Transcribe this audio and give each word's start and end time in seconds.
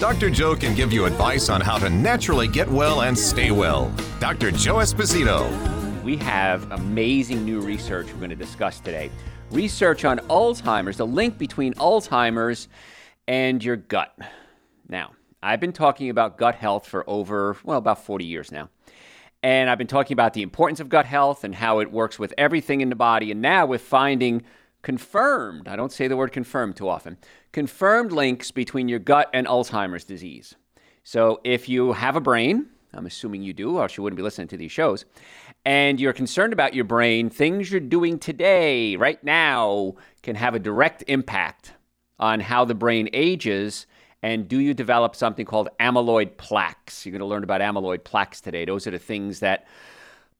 Dr. 0.00 0.30
Joe 0.30 0.56
can 0.56 0.74
give 0.74 0.94
you 0.94 1.04
advice 1.04 1.50
on 1.50 1.60
how 1.60 1.76
to 1.76 1.90
naturally 1.90 2.48
get 2.48 2.66
well 2.66 3.02
and 3.02 3.16
stay 3.16 3.50
well. 3.50 3.92
Dr. 4.18 4.50
Joe 4.50 4.76
Esposito. 4.76 5.46
We 6.02 6.16
have 6.16 6.72
amazing 6.72 7.44
new 7.44 7.60
research 7.60 8.06
we're 8.06 8.16
going 8.16 8.30
to 8.30 8.34
discuss 8.36 8.80
today. 8.80 9.10
Research 9.50 10.06
on 10.06 10.20
Alzheimer's, 10.20 10.96
the 10.96 11.06
link 11.06 11.36
between 11.36 11.74
Alzheimer's 11.74 12.68
and 13.28 13.62
your 13.62 13.76
gut. 13.76 14.18
Now, 14.88 15.10
I've 15.42 15.60
been 15.60 15.74
talking 15.74 16.08
about 16.08 16.38
gut 16.38 16.54
health 16.54 16.86
for 16.86 17.04
over, 17.06 17.58
well, 17.62 17.76
about 17.76 18.02
40 18.02 18.24
years 18.24 18.50
now. 18.50 18.70
And 19.42 19.68
I've 19.68 19.76
been 19.76 19.86
talking 19.86 20.14
about 20.14 20.32
the 20.32 20.40
importance 20.40 20.80
of 20.80 20.88
gut 20.88 21.04
health 21.04 21.44
and 21.44 21.54
how 21.54 21.80
it 21.80 21.92
works 21.92 22.18
with 22.18 22.32
everything 22.38 22.80
in 22.80 22.88
the 22.88 22.96
body. 22.96 23.30
And 23.30 23.42
now 23.42 23.66
with 23.66 23.82
finding 23.82 24.44
confirmed, 24.82 25.68
I 25.68 25.76
don't 25.76 25.92
say 25.92 26.08
the 26.08 26.16
word 26.16 26.32
confirmed 26.32 26.76
too 26.76 26.88
often, 26.88 27.18
confirmed 27.52 28.12
links 28.12 28.50
between 28.50 28.88
your 28.88 28.98
gut 28.98 29.28
and 29.32 29.46
Alzheimer's 29.46 30.04
disease. 30.04 30.54
So 31.02 31.40
if 31.44 31.68
you 31.68 31.92
have 31.92 32.16
a 32.16 32.20
brain, 32.20 32.66
I'm 32.92 33.06
assuming 33.06 33.42
you 33.42 33.52
do, 33.52 33.76
or 33.76 33.82
else 33.82 33.96
you 33.96 34.02
wouldn't 34.02 34.16
be 34.16 34.22
listening 34.22 34.48
to 34.48 34.56
these 34.56 34.72
shows, 34.72 35.04
and 35.64 36.00
you're 36.00 36.12
concerned 36.12 36.52
about 36.52 36.74
your 36.74 36.84
brain, 36.84 37.30
things 37.30 37.70
you're 37.70 37.80
doing 37.80 38.18
today, 38.18 38.96
right 38.96 39.22
now, 39.22 39.94
can 40.22 40.36
have 40.36 40.54
a 40.54 40.58
direct 40.58 41.04
impact 41.06 41.72
on 42.18 42.40
how 42.40 42.64
the 42.64 42.74
brain 42.74 43.08
ages. 43.12 43.86
And 44.22 44.48
do 44.48 44.58
you 44.58 44.74
develop 44.74 45.16
something 45.16 45.46
called 45.46 45.68
amyloid 45.78 46.36
plaques? 46.36 47.06
You're 47.06 47.12
going 47.12 47.20
to 47.20 47.26
learn 47.26 47.44
about 47.44 47.60
amyloid 47.60 48.04
plaques 48.04 48.40
today. 48.40 48.64
Those 48.64 48.86
are 48.86 48.90
the 48.90 48.98
things 48.98 49.40
that 49.40 49.66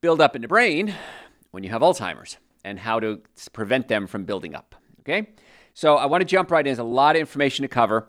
build 0.01 0.21
up 0.21 0.37
in 0.37 0.43
the 0.43 0.49
brain 0.49 0.95
when 1.51 1.63
you 1.63 1.71
have 1.71 1.83
Alzheimer's 1.83 2.37
and 2.65 2.79
how 2.79 3.01
to 3.01 3.21
prevent 3.53 3.89
them 3.89 4.07
from 4.07 4.25
building 4.25 4.55
up. 4.55 4.75
Okay? 5.01 5.31
So 5.75 5.97
I 5.97 6.07
want 6.07 6.21
to 6.21 6.27
jump 6.27 6.51
right 6.51 6.61
in. 6.61 6.67
There's 6.67 6.79
a 6.79 6.85
lot 6.85 7.17
of 7.17 7.21
information 7.21 7.63
to 7.63 7.69
cover. 7.69 8.09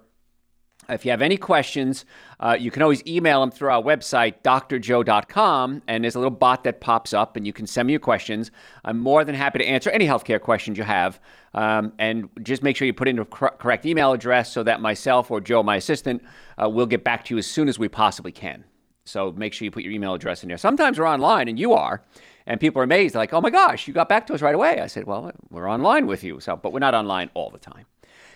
If 0.89 1.05
you 1.05 1.11
have 1.11 1.21
any 1.21 1.37
questions, 1.37 2.05
uh, 2.39 2.57
you 2.59 2.71
can 2.71 2.81
always 2.81 3.05
email 3.05 3.39
them 3.41 3.51
through 3.51 3.69
our 3.69 3.81
website, 3.81 4.41
drjoe.com, 4.43 5.83
and 5.87 6.03
there's 6.03 6.15
a 6.15 6.19
little 6.19 6.31
bot 6.31 6.63
that 6.63 6.81
pops 6.81 7.13
up, 7.13 7.37
and 7.37 7.45
you 7.45 7.53
can 7.53 7.67
send 7.67 7.87
me 7.87 7.93
your 7.93 7.99
questions. 7.99 8.51
I'm 8.83 8.97
more 8.97 9.23
than 9.23 9.35
happy 9.35 9.59
to 9.59 9.65
answer 9.65 9.91
any 9.91 10.07
healthcare 10.07 10.41
questions 10.41 10.77
you 10.77 10.83
have. 10.83 11.19
Um, 11.53 11.93
and 11.99 12.29
just 12.41 12.63
make 12.63 12.75
sure 12.75 12.87
you 12.87 12.93
put 12.93 13.07
in 13.07 13.17
the 13.17 13.25
cor- 13.25 13.55
correct 13.59 13.85
email 13.85 14.11
address 14.11 14.51
so 14.51 14.63
that 14.63 14.81
myself 14.81 15.29
or 15.29 15.39
Joe, 15.39 15.61
my 15.61 15.75
assistant, 15.75 16.23
uh, 16.61 16.67
will 16.67 16.87
get 16.87 17.03
back 17.03 17.25
to 17.25 17.35
you 17.35 17.37
as 17.37 17.45
soon 17.45 17.69
as 17.69 17.77
we 17.77 17.87
possibly 17.87 18.31
can. 18.31 18.63
So 19.05 19.31
make 19.31 19.53
sure 19.53 19.65
you 19.65 19.71
put 19.71 19.83
your 19.83 19.91
email 19.91 20.13
address 20.13 20.43
in 20.43 20.49
there. 20.49 20.57
Sometimes 20.57 20.99
we're 20.99 21.07
online, 21.07 21.47
and 21.47 21.59
you 21.59 21.73
are, 21.73 22.03
and 22.45 22.59
people 22.59 22.81
are 22.81 22.83
amazed, 22.83 23.15
like, 23.15 23.33
"Oh 23.33 23.41
my 23.41 23.49
gosh, 23.49 23.87
you 23.87 23.93
got 23.93 24.09
back 24.09 24.27
to 24.27 24.33
us 24.33 24.41
right 24.41 24.55
away." 24.55 24.79
I 24.79 24.87
said, 24.87 25.05
"Well, 25.05 25.31
we're 25.49 25.69
online 25.69 26.07
with 26.07 26.23
you, 26.23 26.39
so 26.39 26.55
but 26.55 26.71
we're 26.71 26.79
not 26.79 26.93
online 26.93 27.29
all 27.33 27.49
the 27.49 27.57
time." 27.57 27.85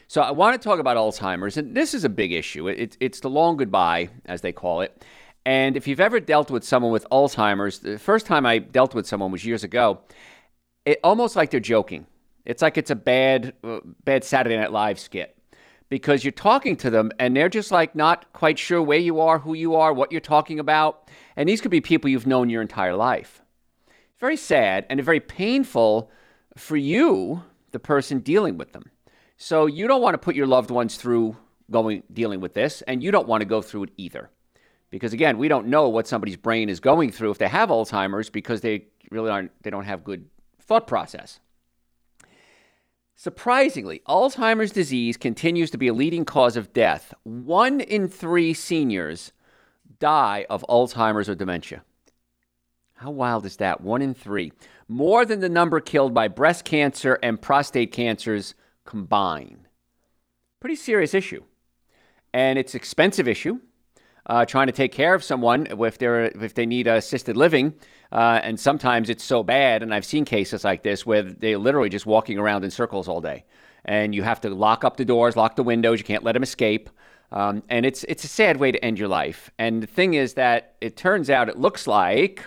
So 0.07 0.21
I 0.21 0.31
want 0.31 0.59
to 0.59 0.63
talk 0.63 0.79
about 0.79 0.97
Alzheimer's, 0.97 1.57
and 1.57 1.75
this 1.75 1.93
is 1.93 2.03
a 2.03 2.09
big 2.09 2.31
issue. 2.31 2.67
It, 2.67 2.95
it's 2.99 3.19
the 3.19 3.29
long 3.29 3.57
goodbye, 3.57 4.09
as 4.25 4.41
they 4.41 4.51
call 4.51 4.81
it. 4.81 5.03
And 5.45 5.77
if 5.77 5.87
you've 5.87 5.99
ever 5.99 6.19
dealt 6.19 6.49
with 6.51 6.63
someone 6.63 6.91
with 6.91 7.07
Alzheimer's, 7.11 7.79
the 7.79 7.99
first 7.99 8.25
time 8.25 8.45
I 8.45 8.59
dealt 8.59 8.95
with 8.95 9.07
someone 9.07 9.31
was 9.31 9.45
years 9.45 9.63
ago. 9.63 10.01
It 10.85 10.99
almost 11.03 11.35
like 11.35 11.49
they're 11.49 11.59
joking. 11.59 12.05
It's 12.45 12.61
like 12.61 12.77
it's 12.77 12.91
a 12.91 12.95
bad, 12.95 13.53
uh, 13.63 13.79
bad 14.03 14.23
Saturday 14.23 14.57
Night 14.57 14.71
Live 14.71 14.99
skit 14.99 15.34
because 15.89 16.23
you're 16.23 16.31
talking 16.31 16.75
to 16.77 16.89
them 16.89 17.11
and 17.19 17.35
they're 17.35 17.49
just 17.49 17.71
like 17.71 17.95
not 17.95 18.31
quite 18.33 18.57
sure 18.57 18.81
where 18.81 18.99
you 18.99 19.19
are, 19.19 19.39
who 19.39 19.53
you 19.53 19.75
are, 19.75 19.93
what 19.93 20.11
you're 20.11 20.21
talking 20.21 20.59
about. 20.59 21.09
And 21.35 21.47
these 21.47 21.61
could 21.61 21.71
be 21.71 21.81
people 21.81 22.09
you've 22.09 22.27
known 22.27 22.49
your 22.49 22.61
entire 22.61 22.95
life. 22.95 23.41
Very 24.19 24.37
sad 24.37 24.85
and 24.89 25.03
very 25.03 25.19
painful 25.19 26.09
for 26.57 26.77
you, 26.77 27.43
the 27.71 27.79
person 27.79 28.19
dealing 28.19 28.57
with 28.57 28.71
them. 28.73 28.89
So 29.37 29.65
you 29.65 29.87
don't 29.87 30.01
want 30.01 30.13
to 30.13 30.17
put 30.17 30.35
your 30.35 30.47
loved 30.47 30.71
ones 30.71 30.95
through 30.95 31.35
going 31.69 32.03
dealing 32.13 32.39
with 32.39 32.53
this, 32.53 32.81
and 32.83 33.03
you 33.03 33.11
don't 33.11 33.27
want 33.27 33.41
to 33.41 33.45
go 33.45 33.61
through 33.61 33.83
it 33.83 33.89
either. 33.97 34.29
Because 34.91 35.13
again, 35.13 35.37
we 35.37 35.47
don't 35.47 35.67
know 35.67 35.89
what 35.89 36.07
somebody's 36.07 36.37
brain 36.37 36.69
is 36.69 36.79
going 36.79 37.11
through 37.11 37.31
if 37.31 37.37
they 37.37 37.47
have 37.47 37.69
Alzheimer's 37.69 38.29
because 38.29 38.61
they 38.61 38.85
really 39.11 39.29
aren't 39.29 39.51
they 39.63 39.69
don't 39.69 39.85
have 39.85 40.03
good 40.03 40.25
thought 40.61 40.87
process. 40.87 41.39
Surprisingly, 43.15 44.01
Alzheimer's 44.07 44.71
disease 44.71 45.15
continues 45.15 45.71
to 45.71 45.77
be 45.77 45.87
a 45.87 45.93
leading 45.93 46.25
cause 46.25 46.57
of 46.57 46.73
death. 46.73 47.13
One 47.23 47.79
in 47.79 48.09
three 48.09 48.53
seniors 48.53 49.31
die 49.99 50.45
of 50.49 50.65
Alzheimer's 50.67 51.29
or 51.29 51.35
dementia. 51.35 51.83
How 52.95 53.11
wild 53.11 53.45
is 53.45 53.57
that? 53.57 53.81
One 53.81 54.01
in 54.01 54.13
three. 54.13 54.51
More 54.87 55.25
than 55.25 55.39
the 55.39 55.49
number 55.49 55.79
killed 55.79 56.13
by 56.13 56.27
breast 56.27 56.65
cancer 56.65 57.17
and 57.23 57.41
prostate 57.41 57.91
cancers 57.91 58.53
combined. 58.85 59.67
Pretty 60.59 60.75
serious 60.75 61.13
issue. 61.13 61.43
And 62.33 62.59
it's 62.59 62.75
expensive 62.75 63.27
issue. 63.27 63.59
Uh, 64.27 64.43
trying 64.43 64.65
to 64.65 64.73
take 64.73 64.91
care 64.91 65.13
of 65.13 65.23
someone 65.23 65.67
if 65.69 65.97
they're 65.99 66.25
if 66.25 66.55
they 66.55 66.65
need 66.65 66.87
assisted 66.87 67.37
living, 67.37 67.73
uh, 68.11 68.39
and 68.41 68.59
sometimes 68.59 69.09
it's 69.09 69.23
so 69.23 69.43
bad. 69.43 69.83
And 69.83 69.93
I've 69.93 70.05
seen 70.05 70.25
cases 70.25 70.63
like 70.63 70.81
this 70.81 71.05
where 71.05 71.21
they're 71.21 71.59
literally 71.59 71.89
just 71.89 72.07
walking 72.07 72.39
around 72.39 72.63
in 72.63 72.71
circles 72.71 73.07
all 73.07 73.21
day, 73.21 73.45
and 73.83 74.15
you 74.15 74.23
have 74.23 74.41
to 74.41 74.49
lock 74.49 74.83
up 74.83 74.97
the 74.97 75.05
doors, 75.05 75.35
lock 75.35 75.55
the 75.55 75.63
windows. 75.63 75.99
You 75.99 76.05
can't 76.05 76.23
let 76.23 76.31
them 76.31 76.41
escape, 76.41 76.89
um, 77.31 77.61
and 77.69 77.85
it's 77.85 78.03
it's 78.05 78.23
a 78.23 78.27
sad 78.27 78.57
way 78.57 78.71
to 78.71 78.83
end 78.83 78.97
your 78.97 79.09
life. 79.09 79.51
And 79.59 79.83
the 79.83 79.87
thing 79.87 80.15
is 80.15 80.33
that 80.33 80.75
it 80.81 80.97
turns 80.97 81.29
out 81.29 81.47
it 81.47 81.59
looks 81.59 81.85
like 81.85 82.43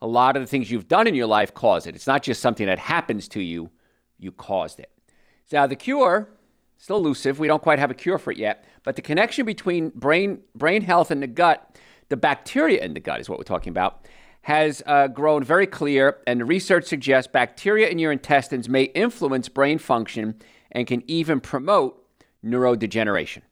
a 0.00 0.06
lot 0.06 0.36
of 0.36 0.42
the 0.42 0.46
things 0.46 0.70
you've 0.70 0.88
done 0.88 1.08
in 1.08 1.16
your 1.16 1.26
life 1.26 1.52
cause 1.52 1.86
it. 1.88 1.96
It's 1.96 2.06
not 2.06 2.22
just 2.22 2.40
something 2.40 2.66
that 2.66 2.78
happens 2.78 3.26
to 3.28 3.40
you; 3.40 3.70
you 4.18 4.30
caused 4.30 4.78
it. 4.78 4.92
Now, 5.52 5.66
the 5.66 5.76
cure, 5.76 6.30
still 6.82 6.96
elusive. 6.96 7.38
We 7.38 7.46
don't 7.46 7.62
quite 7.62 7.78
have 7.78 7.92
a 7.92 7.94
cure 7.94 8.18
for 8.18 8.32
it 8.32 8.38
yet. 8.38 8.64
But 8.82 8.96
the 8.96 9.02
connection 9.02 9.46
between 9.46 9.90
brain, 9.90 10.40
brain 10.56 10.82
health 10.82 11.12
and 11.12 11.22
the 11.22 11.28
gut, 11.28 11.78
the 12.08 12.16
bacteria 12.16 12.84
in 12.84 12.92
the 12.92 12.98
gut 12.98 13.20
is 13.20 13.28
what 13.28 13.38
we're 13.38 13.44
talking 13.44 13.70
about, 13.70 14.04
has 14.42 14.82
uh, 14.86 15.06
grown 15.06 15.44
very 15.44 15.68
clear. 15.68 16.18
And 16.26 16.40
the 16.40 16.44
research 16.44 16.86
suggests 16.86 17.30
bacteria 17.30 17.88
in 17.88 18.00
your 18.00 18.10
intestines 18.10 18.68
may 18.68 18.82
influence 18.82 19.48
brain 19.48 19.78
function 19.78 20.34
and 20.72 20.88
can 20.88 21.04
even 21.06 21.38
promote 21.38 22.04
neurodegeneration. 22.44 23.42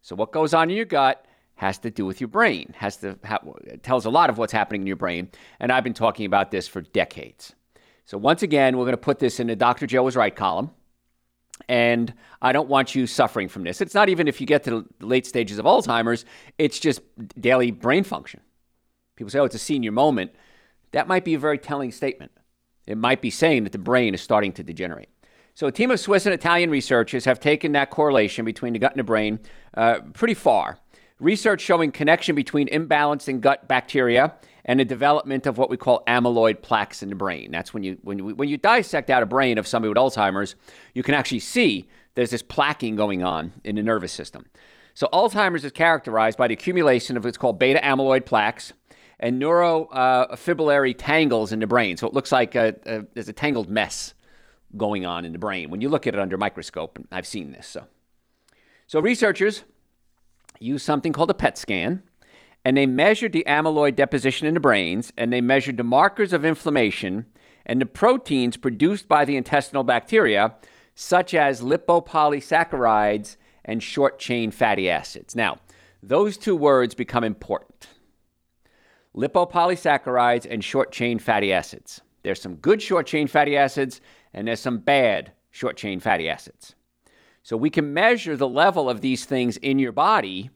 So, 0.00 0.16
what 0.16 0.32
goes 0.32 0.54
on 0.54 0.70
in 0.70 0.76
your 0.76 0.86
gut 0.86 1.26
has 1.56 1.76
to 1.80 1.90
do 1.90 2.06
with 2.06 2.18
your 2.18 2.28
brain, 2.28 2.74
has 2.78 2.96
to 2.98 3.18
ha- 3.26 3.42
tells 3.82 4.06
a 4.06 4.10
lot 4.10 4.30
of 4.30 4.38
what's 4.38 4.54
happening 4.54 4.80
in 4.80 4.86
your 4.86 4.96
brain. 4.96 5.28
And 5.58 5.70
I've 5.70 5.84
been 5.84 5.92
talking 5.92 6.24
about 6.24 6.50
this 6.50 6.66
for 6.66 6.80
decades. 6.80 7.52
So, 8.06 8.16
once 8.16 8.42
again, 8.42 8.78
we're 8.78 8.86
going 8.86 8.92
to 8.92 8.96
put 8.96 9.18
this 9.18 9.38
in 9.38 9.48
the 9.48 9.56
Dr. 9.56 9.86
Joe 9.86 10.04
was 10.04 10.16
right 10.16 10.34
column. 10.34 10.70
And 11.70 12.12
I 12.42 12.50
don't 12.50 12.68
want 12.68 12.96
you 12.96 13.06
suffering 13.06 13.46
from 13.46 13.62
this. 13.62 13.80
It's 13.80 13.94
not 13.94 14.08
even 14.08 14.26
if 14.26 14.40
you 14.40 14.46
get 14.46 14.64
to 14.64 14.84
the 14.98 15.06
late 15.06 15.24
stages 15.24 15.56
of 15.56 15.66
Alzheimer's, 15.66 16.24
it's 16.58 16.80
just 16.80 17.00
daily 17.40 17.70
brain 17.70 18.02
function. 18.02 18.40
People 19.14 19.30
say, 19.30 19.38
oh, 19.38 19.44
it's 19.44 19.54
a 19.54 19.60
senior 19.60 19.92
moment. 19.92 20.32
That 20.90 21.06
might 21.06 21.24
be 21.24 21.34
a 21.34 21.38
very 21.38 21.58
telling 21.58 21.92
statement. 21.92 22.32
It 22.88 22.98
might 22.98 23.22
be 23.22 23.30
saying 23.30 23.62
that 23.62 23.70
the 23.70 23.78
brain 23.78 24.14
is 24.14 24.20
starting 24.20 24.52
to 24.54 24.64
degenerate. 24.64 25.10
So, 25.54 25.68
a 25.68 25.72
team 25.72 25.92
of 25.92 26.00
Swiss 26.00 26.26
and 26.26 26.34
Italian 26.34 26.70
researchers 26.70 27.24
have 27.24 27.38
taken 27.38 27.70
that 27.72 27.90
correlation 27.90 28.44
between 28.44 28.72
the 28.72 28.80
gut 28.80 28.90
and 28.90 28.98
the 28.98 29.04
brain 29.04 29.38
uh, 29.74 30.00
pretty 30.12 30.34
far. 30.34 30.80
Research 31.20 31.60
showing 31.60 31.92
connection 31.92 32.34
between 32.34 32.66
imbalance 32.66 33.28
in 33.28 33.38
gut 33.38 33.68
bacteria 33.68 34.34
and 34.64 34.80
the 34.80 34.84
development 34.84 35.46
of 35.46 35.58
what 35.58 35.70
we 35.70 35.76
call 35.76 36.02
amyloid 36.06 36.62
plaques 36.62 37.02
in 37.02 37.08
the 37.08 37.14
brain. 37.14 37.50
That's 37.50 37.72
when 37.72 37.82
you 37.82 37.98
when 38.02 38.18
you, 38.18 38.34
when 38.34 38.48
you 38.48 38.56
dissect 38.56 39.10
out 39.10 39.22
a 39.22 39.26
brain 39.26 39.58
of 39.58 39.66
somebody 39.66 39.88
with 39.88 39.98
Alzheimer's, 39.98 40.54
you 40.94 41.02
can 41.02 41.14
actually 41.14 41.40
see 41.40 41.88
there's 42.14 42.30
this 42.30 42.42
plaquing 42.42 42.96
going 42.96 43.22
on 43.22 43.52
in 43.64 43.76
the 43.76 43.82
nervous 43.82 44.12
system. 44.12 44.46
So 44.94 45.08
Alzheimer's 45.12 45.64
is 45.64 45.72
characterized 45.72 46.36
by 46.36 46.48
the 46.48 46.54
accumulation 46.54 47.16
of 47.16 47.24
what's 47.24 47.38
called 47.38 47.58
beta 47.58 47.80
amyloid 47.82 48.26
plaques 48.26 48.72
and 49.18 49.40
neurofibrillary 49.40 50.94
uh, 50.94 50.98
tangles 50.98 51.52
in 51.52 51.60
the 51.60 51.66
brain. 51.66 51.96
So 51.96 52.06
it 52.06 52.14
looks 52.14 52.32
like 52.32 52.54
a, 52.54 52.74
a, 52.86 53.04
there's 53.14 53.28
a 53.28 53.32
tangled 53.32 53.70
mess 53.70 54.14
going 54.76 55.04
on 55.06 55.24
in 55.24 55.32
the 55.32 55.38
brain 55.38 55.70
when 55.70 55.80
you 55.80 55.88
look 55.88 56.06
at 56.06 56.14
it 56.14 56.20
under 56.20 56.36
a 56.36 56.38
microscope. 56.38 56.98
And 56.98 57.06
I've 57.12 57.26
seen 57.26 57.52
this. 57.52 57.66
So, 57.66 57.86
so 58.86 59.00
researchers 59.00 59.64
use 60.58 60.82
something 60.82 61.12
called 61.12 61.30
a 61.30 61.34
PET 61.34 61.58
scan, 61.58 62.02
and 62.64 62.76
they 62.76 62.86
measured 62.86 63.32
the 63.32 63.44
amyloid 63.46 63.96
deposition 63.96 64.46
in 64.46 64.54
the 64.54 64.60
brains, 64.60 65.12
and 65.16 65.32
they 65.32 65.40
measured 65.40 65.76
the 65.76 65.84
markers 65.84 66.32
of 66.32 66.44
inflammation 66.44 67.26
and 67.66 67.80
the 67.80 67.86
proteins 67.86 68.56
produced 68.56 69.06
by 69.06 69.24
the 69.24 69.36
intestinal 69.36 69.84
bacteria, 69.84 70.54
such 70.94 71.34
as 71.34 71.60
lipopolysaccharides 71.60 73.36
and 73.64 73.82
short 73.82 74.18
chain 74.18 74.50
fatty 74.50 74.90
acids. 74.90 75.36
Now, 75.36 75.58
those 76.02 76.36
two 76.36 76.56
words 76.56 76.94
become 76.94 77.24
important. 77.24 77.88
lipopolysaccharides 79.14 80.46
and 80.50 80.64
short 80.64 80.92
chain 80.92 81.18
fatty 81.18 81.52
acids. 81.52 82.00
There's 82.22 82.40
some 82.40 82.56
good 82.56 82.80
short 82.82 83.06
chain 83.06 83.26
fatty 83.26 83.56
acids, 83.56 84.00
and 84.32 84.48
there's 84.48 84.60
some 84.60 84.78
bad 84.78 85.32
short 85.50 85.76
chain 85.76 86.00
fatty 86.00 86.28
acids. 86.28 86.74
So 87.42 87.56
we 87.56 87.70
can 87.70 87.92
measure 87.94 88.36
the 88.36 88.48
level 88.48 88.88
of 88.88 89.00
these 89.00 89.24
things 89.24 89.56
in 89.58 89.78
your 89.78 89.92
body, 89.92 90.50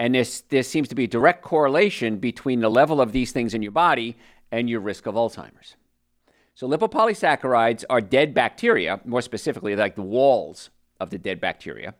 and 0.00 0.14
this, 0.14 0.40
there 0.48 0.62
seems 0.62 0.88
to 0.88 0.94
be 0.94 1.04
a 1.04 1.08
direct 1.08 1.42
correlation 1.42 2.16
between 2.16 2.60
the 2.60 2.70
level 2.70 3.02
of 3.02 3.12
these 3.12 3.32
things 3.32 3.52
in 3.52 3.60
your 3.60 3.70
body 3.70 4.16
and 4.50 4.70
your 4.70 4.80
risk 4.80 5.04
of 5.04 5.14
Alzheimer's. 5.14 5.76
So 6.54 6.66
lipopolysaccharides 6.66 7.84
are 7.90 8.00
dead 8.00 8.32
bacteria, 8.32 9.00
more 9.04 9.20
specifically, 9.20 9.76
like 9.76 9.96
the 9.96 10.02
walls 10.02 10.70
of 11.00 11.10
the 11.10 11.18
dead 11.18 11.38
bacteria. 11.38 11.94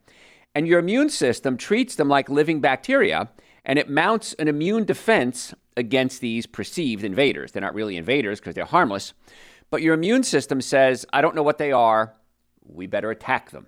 And 0.55 0.67
your 0.67 0.79
immune 0.79 1.09
system 1.09 1.57
treats 1.57 1.93
them 1.93 2.09
like 2.09 2.27
living 2.27 2.59
bacteria, 2.59 3.29
and 3.65 3.77
it 3.77 3.87
mounts 3.87 4.33
an 4.33 4.47
immune 4.47 4.85
defense 4.85 5.53
against 5.77 6.21
these 6.21 6.47
perceived 6.47 7.03
invaders. 7.03 7.51
They're 7.51 7.61
not 7.61 7.75
really 7.75 7.97
invaders 7.97 8.39
because 8.39 8.55
they're 8.55 8.65
harmless, 8.65 9.13
but 9.69 9.83
your 9.83 9.93
immune 9.93 10.23
system 10.23 10.59
says, 10.59 11.05
I 11.13 11.21
don't 11.21 11.35
know 11.35 11.43
what 11.43 11.59
they 11.59 11.71
are, 11.71 12.15
we 12.65 12.87
better 12.87 13.11
attack 13.11 13.51
them. 13.51 13.67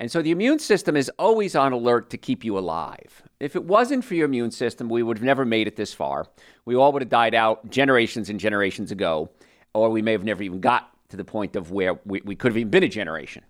And 0.00 0.10
so 0.10 0.22
the 0.22 0.30
immune 0.30 0.58
system 0.58 0.96
is 0.96 1.10
always 1.18 1.54
on 1.54 1.74
alert 1.74 2.08
to 2.10 2.16
keep 2.16 2.42
you 2.42 2.58
alive. 2.58 3.22
If 3.38 3.54
it 3.54 3.64
wasn't 3.64 4.02
for 4.02 4.14
your 4.14 4.24
immune 4.24 4.50
system, 4.50 4.88
we 4.88 5.02
would 5.02 5.18
have 5.18 5.24
never 5.24 5.44
made 5.44 5.68
it 5.68 5.76
this 5.76 5.92
far. 5.92 6.26
We 6.64 6.74
all 6.74 6.90
would 6.92 7.02
have 7.02 7.10
died 7.10 7.34
out 7.34 7.68
generations 7.68 8.30
and 8.30 8.40
generations 8.40 8.90
ago, 8.90 9.28
or 9.74 9.90
we 9.90 10.00
may 10.00 10.12
have 10.12 10.24
never 10.24 10.42
even 10.42 10.60
got 10.60 10.88
to 11.10 11.18
the 11.18 11.24
point 11.24 11.54
of 11.54 11.70
where 11.70 12.00
we, 12.06 12.22
we 12.24 12.34
could 12.34 12.50
have 12.50 12.56
even 12.56 12.70
been 12.70 12.82
a 12.82 12.88
generation. 12.88 13.44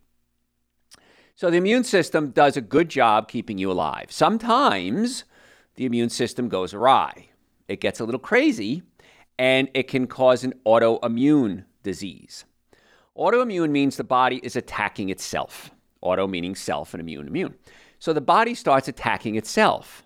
So 1.37 1.51
the 1.51 1.57
immune 1.57 1.85
system 1.85 2.31
does 2.31 2.57
a 2.57 2.61
good 2.61 2.89
job 2.89 3.29
keeping 3.29 3.57
you 3.57 3.71
alive. 3.71 4.11
Sometimes 4.11 5.23
the 5.77 5.87
immune 5.87 6.11
system 6.11 6.49
goes 6.49 6.75
awry, 6.75 7.29
it 7.69 7.81
gets 7.81 8.01
a 8.01 8.05
little 8.05 8.19
crazy, 8.19 8.83
and 9.39 9.69
it 9.73 9.87
can 9.87 10.09
cause 10.09 10.43
an 10.43 10.55
autoimmune 10.67 11.65
disease. 11.85 12.45
Autoimmune 13.17 13.71
means 13.71 13.97
the 13.97 14.05
body 14.05 14.41
is 14.43 14.57
attacking 14.57 15.11
itself. 15.11 15.71
Auto 16.03 16.27
meaning 16.27 16.55
self 16.55 16.95
and 16.95 17.01
immune, 17.01 17.29
immune. 17.29 17.55
So 17.99 18.13
the 18.13 18.21
body 18.21 18.55
starts 18.55 18.89
attacking 18.89 19.37
itself. 19.37 20.05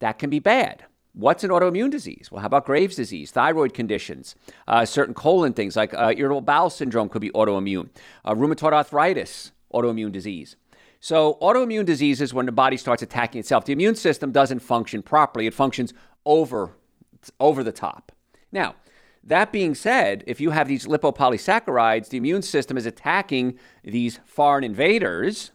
That 0.00 0.18
can 0.18 0.30
be 0.30 0.38
bad. 0.38 0.84
What's 1.12 1.42
an 1.44 1.50
autoimmune 1.50 1.90
disease? 1.90 2.28
Well, 2.30 2.40
how 2.40 2.46
about 2.46 2.64
Graves' 2.64 2.96
disease, 2.96 3.30
thyroid 3.32 3.74
conditions, 3.74 4.36
uh, 4.68 4.84
certain 4.84 5.12
colon 5.12 5.52
things 5.52 5.76
like 5.76 5.92
uh, 5.92 6.14
irritable 6.16 6.40
bowel 6.40 6.70
syndrome 6.70 7.08
could 7.08 7.20
be 7.20 7.30
autoimmune, 7.30 7.90
uh, 8.24 8.34
rheumatoid 8.34 8.72
arthritis, 8.72 9.50
autoimmune 9.74 10.12
disease. 10.12 10.56
So, 11.00 11.38
autoimmune 11.42 11.84
disease 11.84 12.20
is 12.20 12.32
when 12.32 12.46
the 12.46 12.52
body 12.52 12.76
starts 12.76 13.02
attacking 13.02 13.40
itself. 13.40 13.64
The 13.64 13.72
immune 13.72 13.96
system 13.96 14.32
doesn't 14.32 14.60
function 14.60 15.02
properly, 15.02 15.46
it 15.46 15.54
functions 15.54 15.92
over, 16.24 16.76
over 17.40 17.64
the 17.64 17.72
top. 17.72 18.12
Now, 18.52 18.76
that 19.22 19.52
being 19.52 19.74
said, 19.74 20.24
if 20.26 20.40
you 20.40 20.50
have 20.50 20.68
these 20.68 20.86
lipopolysaccharides, 20.86 22.08
the 22.08 22.16
immune 22.16 22.42
system 22.42 22.76
is 22.76 22.86
attacking 22.86 23.58
these 23.84 24.18
foreign 24.24 24.64
invaders, 24.64 25.52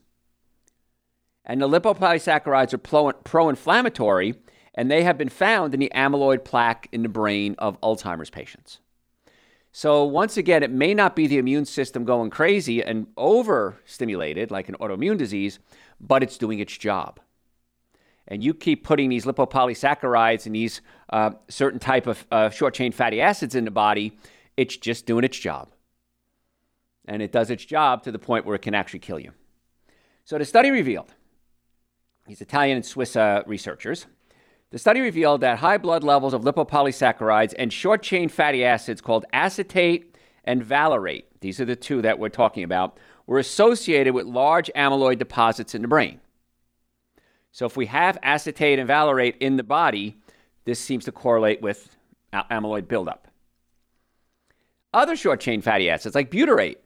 and 1.44 1.62
the 1.62 1.68
lipopolysaccharides 1.68 2.74
are 2.74 3.14
pro 3.24 3.50
inflammatory, 3.50 4.36
and 4.76 4.92
they 4.92 5.04
have 5.04 5.18
been 5.18 5.30
found 5.30 5.74
in 5.74 5.80
the 5.80 5.92
amyloid 5.96 6.44
plaque 6.44 6.88
in 6.92 7.02
the 7.02 7.10
brain 7.10 7.56
of 7.58 7.80
Alzheimer's 7.82 8.30
patients. 8.30 8.80
So, 9.72 10.06
once 10.06 10.38
again, 10.38 10.64
it 10.64 10.72
may 10.72 10.94
not 10.94 11.16
be 11.16 11.28
the 11.28 11.38
immune 11.38 11.66
system 11.66 12.06
going 12.06 12.30
crazy 12.30 12.82
and 12.82 13.08
overstimulated 13.18 14.50
like 14.50 14.70
an 14.70 14.76
autoimmune 14.76 15.18
disease, 15.18 15.60
but 16.00 16.24
it's 16.24 16.38
doing 16.38 16.60
its 16.60 16.78
job 16.78 17.20
and 18.28 18.44
you 18.44 18.54
keep 18.54 18.84
putting 18.84 19.10
these 19.10 19.26
lipopolysaccharides 19.26 20.46
and 20.46 20.56
these 20.56 20.82
uh, 21.12 21.32
certain 21.48 21.80
type 21.80 22.08
of 22.08 22.26
uh, 22.32 22.50
short 22.50 22.74
chain 22.74 22.92
fatty 22.92 23.22
acids 23.22 23.56
in 23.56 23.66
the 23.66 23.72
body, 23.72 24.18
it's 24.58 24.78
just 24.78 25.06
doing 25.06 25.24
its 25.24 25.38
job. 25.38 25.70
And 27.08 27.22
it 27.22 27.32
does 27.32 27.50
its 27.50 27.64
job 27.64 28.04
to 28.04 28.12
the 28.12 28.20
point 28.20 28.46
where 28.46 28.56
it 28.56 28.62
can 28.62 28.74
actually 28.74 29.00
kill 29.00 29.20
you. 29.20 29.32
So 30.24 30.38
the 30.38 30.46
study 30.46 30.72
revealed, 30.72 31.14
these 32.26 32.42
Italian 32.42 32.78
and 32.78 32.86
Swiss 32.86 33.16
uh, 33.16 33.44
researchers, 33.46 34.08
the 34.72 34.80
study 34.80 35.02
revealed 35.02 35.42
that 35.42 35.60
high 35.60 35.78
blood 35.78 36.04
levels 36.04 36.34
of 36.34 36.42
lipopolysaccharides 36.42 37.54
and 37.60 37.72
short 37.72 38.02
chain 38.02 38.28
fatty 38.28 38.66
acids 38.66 39.02
called 39.02 39.26
acetate 39.32 40.18
and 40.44 40.64
valerate, 40.64 41.40
these 41.42 41.60
are 41.60 41.66
the 41.66 41.76
two 41.76 42.02
that 42.02 42.18
we're 42.18 42.30
talking 42.30 42.64
about, 42.64 42.98
were 43.28 43.40
associated 43.40 44.14
with 44.14 44.26
large 44.26 44.72
amyloid 44.76 45.20
deposits 45.20 45.76
in 45.76 45.82
the 45.82 45.88
brain. 45.88 46.20
So 47.56 47.66
if 47.66 47.78
we 47.78 47.86
have 47.86 48.18
acetate 48.22 48.80
and 48.80 48.88
valerate 48.88 49.38
in 49.40 49.56
the 49.56 49.64
body, 49.64 50.18
this 50.66 50.78
seems 50.78 51.06
to 51.06 51.14
correlate 51.14 51.62
with 51.62 51.96
amyloid 52.34 52.90
buildup. 52.90 53.30
Other 54.94 55.16
short 55.16 55.40
chain 55.40 55.62
fatty 55.62 55.90
acids 55.90 56.16
like 56.16 56.30
butyrate. 56.30 56.80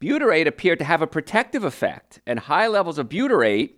Butyrate 0.00 0.48
appeared 0.48 0.80
to 0.80 0.84
have 0.84 1.00
a 1.00 1.06
protective 1.06 1.62
effect, 1.62 2.20
and 2.26 2.40
high 2.40 2.66
levels 2.66 2.98
of 2.98 3.08
butyrate 3.08 3.74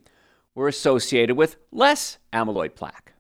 were 0.55 0.69
associated 0.69 1.37
with 1.37 1.59
less 1.71 2.17
amyloid 2.33 2.75
plaque. 2.77 3.13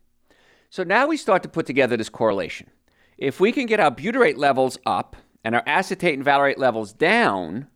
So 0.71 0.83
now 0.83 1.06
we 1.06 1.19
start 1.19 1.43
to 1.43 1.50
put 1.50 1.67
together 1.67 1.99
this 1.99 2.09
correlation. 2.09 2.71
If 3.19 3.41
we 3.41 3.53
can 3.53 3.67
get 3.67 3.81
our 3.81 3.94
butyrate 3.94 4.38
levels 4.38 4.79
up 4.87 5.17
and 5.44 5.55
our 5.55 5.62
acetate 5.67 6.15
and 6.15 6.25
valerate 6.25 6.59
levels 6.59 6.94
down, 6.94 7.67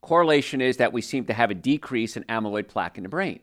correlation 0.00 0.62
is 0.62 0.78
that 0.78 0.94
we 0.94 1.02
seem 1.02 1.26
to 1.26 1.34
have 1.34 1.50
a 1.50 1.54
decrease 1.54 2.16
in 2.16 2.24
amyloid 2.24 2.68
plaque 2.68 2.96
in 2.96 3.02
the 3.02 3.10
brain. 3.10 3.40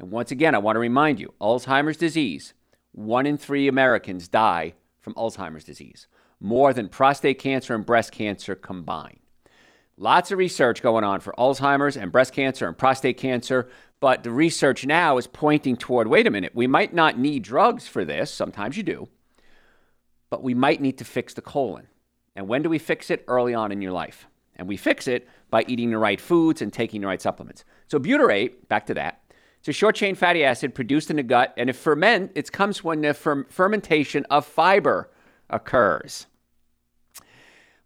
And 0.00 0.10
once 0.10 0.30
again, 0.30 0.54
I 0.54 0.58
want 0.58 0.76
to 0.76 0.80
remind 0.80 1.20
you 1.20 1.34
Alzheimer's 1.42 1.98
disease, 1.98 2.54
one 2.92 3.26
in 3.26 3.36
three 3.36 3.68
Americans 3.68 4.28
die 4.28 4.72
from 4.98 5.12
Alzheimer's 5.12 5.62
disease, 5.62 6.06
more 6.40 6.72
than 6.72 6.88
prostate 6.88 7.38
cancer 7.38 7.74
and 7.74 7.84
breast 7.84 8.10
cancer 8.10 8.54
combined. 8.54 9.20
Lots 9.98 10.30
of 10.30 10.38
research 10.38 10.80
going 10.80 11.04
on 11.04 11.20
for 11.20 11.34
Alzheimer's 11.36 11.98
and 11.98 12.10
breast 12.10 12.32
cancer 12.32 12.66
and 12.66 12.78
prostate 12.78 13.18
cancer, 13.18 13.68
but 14.00 14.22
the 14.22 14.30
research 14.30 14.86
now 14.86 15.18
is 15.18 15.26
pointing 15.26 15.76
toward 15.76 16.08
wait 16.08 16.26
a 16.26 16.30
minute, 16.30 16.54
we 16.54 16.66
might 16.66 16.94
not 16.94 17.18
need 17.18 17.42
drugs 17.42 17.86
for 17.86 18.02
this, 18.02 18.32
sometimes 18.32 18.78
you 18.78 18.82
do, 18.82 19.06
but 20.30 20.42
we 20.42 20.54
might 20.54 20.80
need 20.80 20.96
to 20.96 21.04
fix 21.04 21.34
the 21.34 21.42
colon. 21.42 21.88
And 22.34 22.48
when 22.48 22.62
do 22.62 22.70
we 22.70 22.78
fix 22.78 23.10
it? 23.10 23.22
Early 23.28 23.52
on 23.52 23.70
in 23.70 23.82
your 23.82 23.92
life. 23.92 24.26
And 24.56 24.66
we 24.66 24.78
fix 24.78 25.06
it 25.06 25.28
by 25.50 25.64
eating 25.68 25.90
the 25.90 25.98
right 25.98 26.20
foods 26.20 26.62
and 26.62 26.72
taking 26.72 27.02
the 27.02 27.06
right 27.06 27.20
supplements. 27.20 27.64
So, 27.88 27.98
butyrate, 27.98 28.68
back 28.68 28.86
to 28.86 28.94
that, 28.94 29.19
it's 29.60 29.68
a 29.68 29.72
short 29.72 29.94
chain 29.94 30.14
fatty 30.14 30.42
acid 30.42 30.74
produced 30.74 31.10
in 31.10 31.16
the 31.16 31.22
gut, 31.22 31.52
and 31.56 31.68
it 31.68 31.74
ferment. 31.74 32.32
It 32.34 32.50
comes 32.50 32.82
when 32.82 33.02
the 33.02 33.12
fer- 33.12 33.46
fermentation 33.50 34.24
of 34.30 34.46
fiber 34.46 35.10
occurs. 35.50 36.26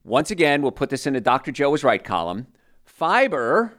Once 0.05 0.31
again, 0.31 0.63
we'll 0.63 0.71
put 0.71 0.91
this 0.91 1.07
in 1.07 1.15
the 1.15 1.21
Dr. 1.21 1.51
Joe 1.51 1.71
was 1.71 1.83
right 1.83 2.03
column. 2.03 2.47
Fiber 2.85 3.75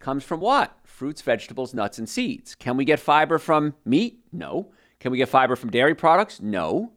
comes 0.00 0.24
from 0.24 0.40
what? 0.40 0.76
Fruits, 0.82 1.22
vegetables, 1.22 1.72
nuts, 1.74 1.98
and 1.98 2.08
seeds. 2.08 2.56
Can 2.56 2.76
we 2.76 2.84
get 2.84 2.98
fiber 2.98 3.38
from 3.38 3.74
meat? 3.84 4.24
No. 4.32 4.72
Can 4.98 5.12
we 5.12 5.18
get 5.18 5.28
fiber 5.28 5.54
from 5.54 5.70
dairy 5.70 5.94
products? 5.94 6.40
No. 6.40 6.92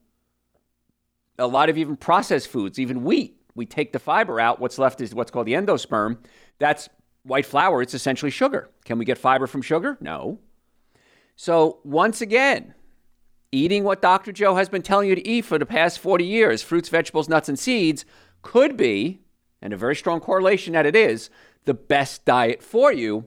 A 1.37 1.45
lot 1.45 1.69
of 1.69 1.77
even 1.77 1.97
processed 1.97 2.47
foods, 2.47 2.79
even 2.79 3.03
wheat, 3.03 3.37
we 3.53 3.65
take 3.65 3.93
the 3.93 3.99
fiber 3.99 4.39
out. 4.39 4.59
What's 4.59 4.79
left 4.79 5.01
is 5.01 5.13
what's 5.13 5.29
called 5.29 5.47
the 5.47 5.53
endosperm. 5.53 6.17
That's 6.57 6.89
white 7.23 7.45
flour, 7.45 7.81
it's 7.81 7.93
essentially 7.93 8.31
sugar. 8.31 8.69
Can 8.85 8.97
we 8.97 9.05
get 9.05 9.17
fiber 9.17 9.47
from 9.47 9.61
sugar? 9.61 9.97
No. 9.99 10.39
So, 11.35 11.79
once 11.83 12.21
again, 12.21 12.73
eating 13.51 13.83
what 13.83 14.01
Dr. 14.01 14.31
Joe 14.31 14.55
has 14.55 14.69
been 14.69 14.81
telling 14.81 15.09
you 15.09 15.15
to 15.15 15.27
eat 15.27 15.45
for 15.45 15.57
the 15.57 15.65
past 15.65 15.99
40 15.99 16.25
years 16.25 16.61
fruits, 16.61 16.89
vegetables, 16.89 17.29
nuts, 17.29 17.49
and 17.49 17.57
seeds 17.57 18.05
could 18.41 18.77
be, 18.77 19.21
and 19.61 19.73
a 19.73 19.77
very 19.77 19.95
strong 19.95 20.19
correlation 20.19 20.73
that 20.73 20.85
it 20.85 20.95
is, 20.95 21.29
the 21.65 21.73
best 21.73 22.25
diet 22.25 22.61
for 22.61 22.91
you 22.91 23.25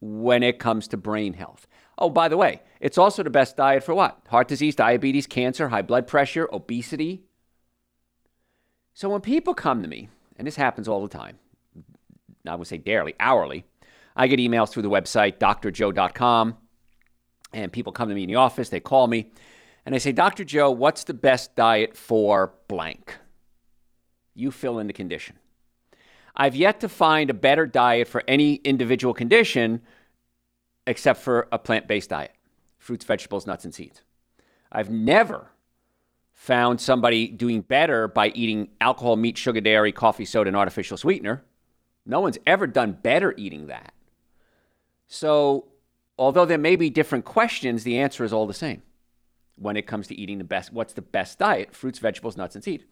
when 0.00 0.42
it 0.42 0.58
comes 0.58 0.88
to 0.88 0.96
brain 0.96 1.34
health. 1.34 1.66
Oh, 1.98 2.10
by 2.10 2.28
the 2.28 2.36
way, 2.36 2.62
it's 2.80 2.98
also 2.98 3.22
the 3.22 3.30
best 3.30 3.56
diet 3.56 3.82
for 3.82 3.94
what? 3.94 4.20
Heart 4.28 4.48
disease, 4.48 4.74
diabetes, 4.74 5.26
cancer, 5.26 5.68
high 5.68 5.82
blood 5.82 6.06
pressure, 6.06 6.48
obesity. 6.52 7.24
So 8.92 9.08
when 9.08 9.20
people 9.20 9.54
come 9.54 9.82
to 9.82 9.88
me, 9.88 10.08
and 10.36 10.46
this 10.46 10.56
happens 10.56 10.88
all 10.88 11.02
the 11.02 11.08
time, 11.08 11.38
I 12.48 12.54
would 12.54 12.66
say 12.66 12.78
daily, 12.78 13.14
hourly. 13.20 13.64
I 14.14 14.28
get 14.28 14.38
emails 14.38 14.70
through 14.70 14.82
the 14.82 14.90
website, 14.90 15.38
drjoe.com, 15.38 16.56
and 17.52 17.72
people 17.72 17.92
come 17.92 18.08
to 18.08 18.14
me 18.14 18.22
in 18.22 18.28
the 18.28 18.36
office, 18.36 18.68
they 18.68 18.80
call 18.80 19.06
me, 19.06 19.30
and 19.84 19.94
they 19.94 19.98
say, 19.98 20.12
Dr. 20.12 20.44
Joe, 20.44 20.70
what's 20.70 21.04
the 21.04 21.14
best 21.14 21.54
diet 21.54 21.96
for 21.96 22.54
blank? 22.68 23.16
You 24.34 24.50
fill 24.50 24.78
in 24.78 24.86
the 24.86 24.92
condition. 24.92 25.36
I've 26.34 26.56
yet 26.56 26.80
to 26.80 26.88
find 26.88 27.30
a 27.30 27.34
better 27.34 27.66
diet 27.66 28.08
for 28.08 28.22
any 28.28 28.54
individual 28.56 29.14
condition 29.14 29.80
except 30.86 31.20
for 31.20 31.48
a 31.50 31.58
plant 31.58 31.88
based 31.88 32.10
diet 32.10 32.32
fruits, 32.78 33.04
vegetables, 33.04 33.48
nuts, 33.48 33.64
and 33.64 33.74
seeds. 33.74 34.02
I've 34.70 34.90
never 34.90 35.50
found 36.32 36.80
somebody 36.80 37.26
doing 37.26 37.62
better 37.62 38.06
by 38.06 38.28
eating 38.28 38.68
alcohol, 38.80 39.16
meat, 39.16 39.36
sugar, 39.36 39.60
dairy, 39.60 39.90
coffee, 39.90 40.24
soda, 40.24 40.48
and 40.48 40.56
artificial 40.56 40.96
sweetener. 40.96 41.42
No 42.06 42.20
one's 42.20 42.38
ever 42.46 42.66
done 42.66 42.92
better 43.02 43.34
eating 43.36 43.66
that. 43.66 43.92
So, 45.08 45.66
although 46.18 46.44
there 46.46 46.58
may 46.58 46.76
be 46.76 46.88
different 46.88 47.24
questions, 47.24 47.82
the 47.84 47.98
answer 47.98 48.24
is 48.24 48.32
all 48.32 48.46
the 48.46 48.54
same. 48.54 48.82
when 49.58 49.76
it 49.76 49.86
comes 49.86 50.06
to 50.06 50.14
eating 50.14 50.38
the 50.38 50.44
best. 50.44 50.72
What's 50.72 50.92
the 50.92 51.02
best 51.02 51.38
diet? 51.38 51.74
Fruits, 51.74 51.98
vegetables, 51.98 52.36
nuts, 52.36 52.54
and 52.54 52.62
seeds. 52.62 52.84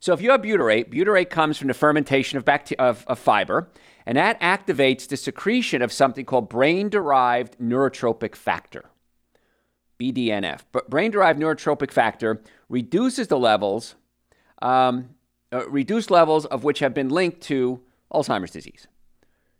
So 0.00 0.12
if 0.12 0.20
you 0.20 0.30
have 0.30 0.42
butyrate, 0.42 0.92
butyrate 0.92 1.30
comes 1.30 1.56
from 1.56 1.68
the 1.68 1.74
fermentation 1.74 2.38
of, 2.38 2.48
of, 2.78 3.04
of 3.06 3.18
fiber, 3.18 3.70
and 4.04 4.16
that 4.16 4.40
activates 4.40 5.06
the 5.08 5.16
secretion 5.16 5.80
of 5.80 5.92
something 5.92 6.24
called 6.24 6.48
brain-derived 6.48 7.58
neurotrophic 7.58 8.34
factor. 8.34 8.86
BDNF. 10.00 10.60
But 10.70 10.90
brain-derived 10.90 11.40
neurotrophic 11.40 11.90
factor 11.90 12.42
reduces 12.68 13.28
the 13.28 13.38
levels, 13.38 13.94
um, 14.60 15.10
uh, 15.52 15.68
reduced 15.68 16.10
levels 16.10 16.46
of 16.46 16.64
which 16.64 16.80
have 16.80 16.94
been 16.94 17.08
linked 17.08 17.40
to 17.42 17.80
Alzheimer's 18.12 18.50
disease. 18.50 18.86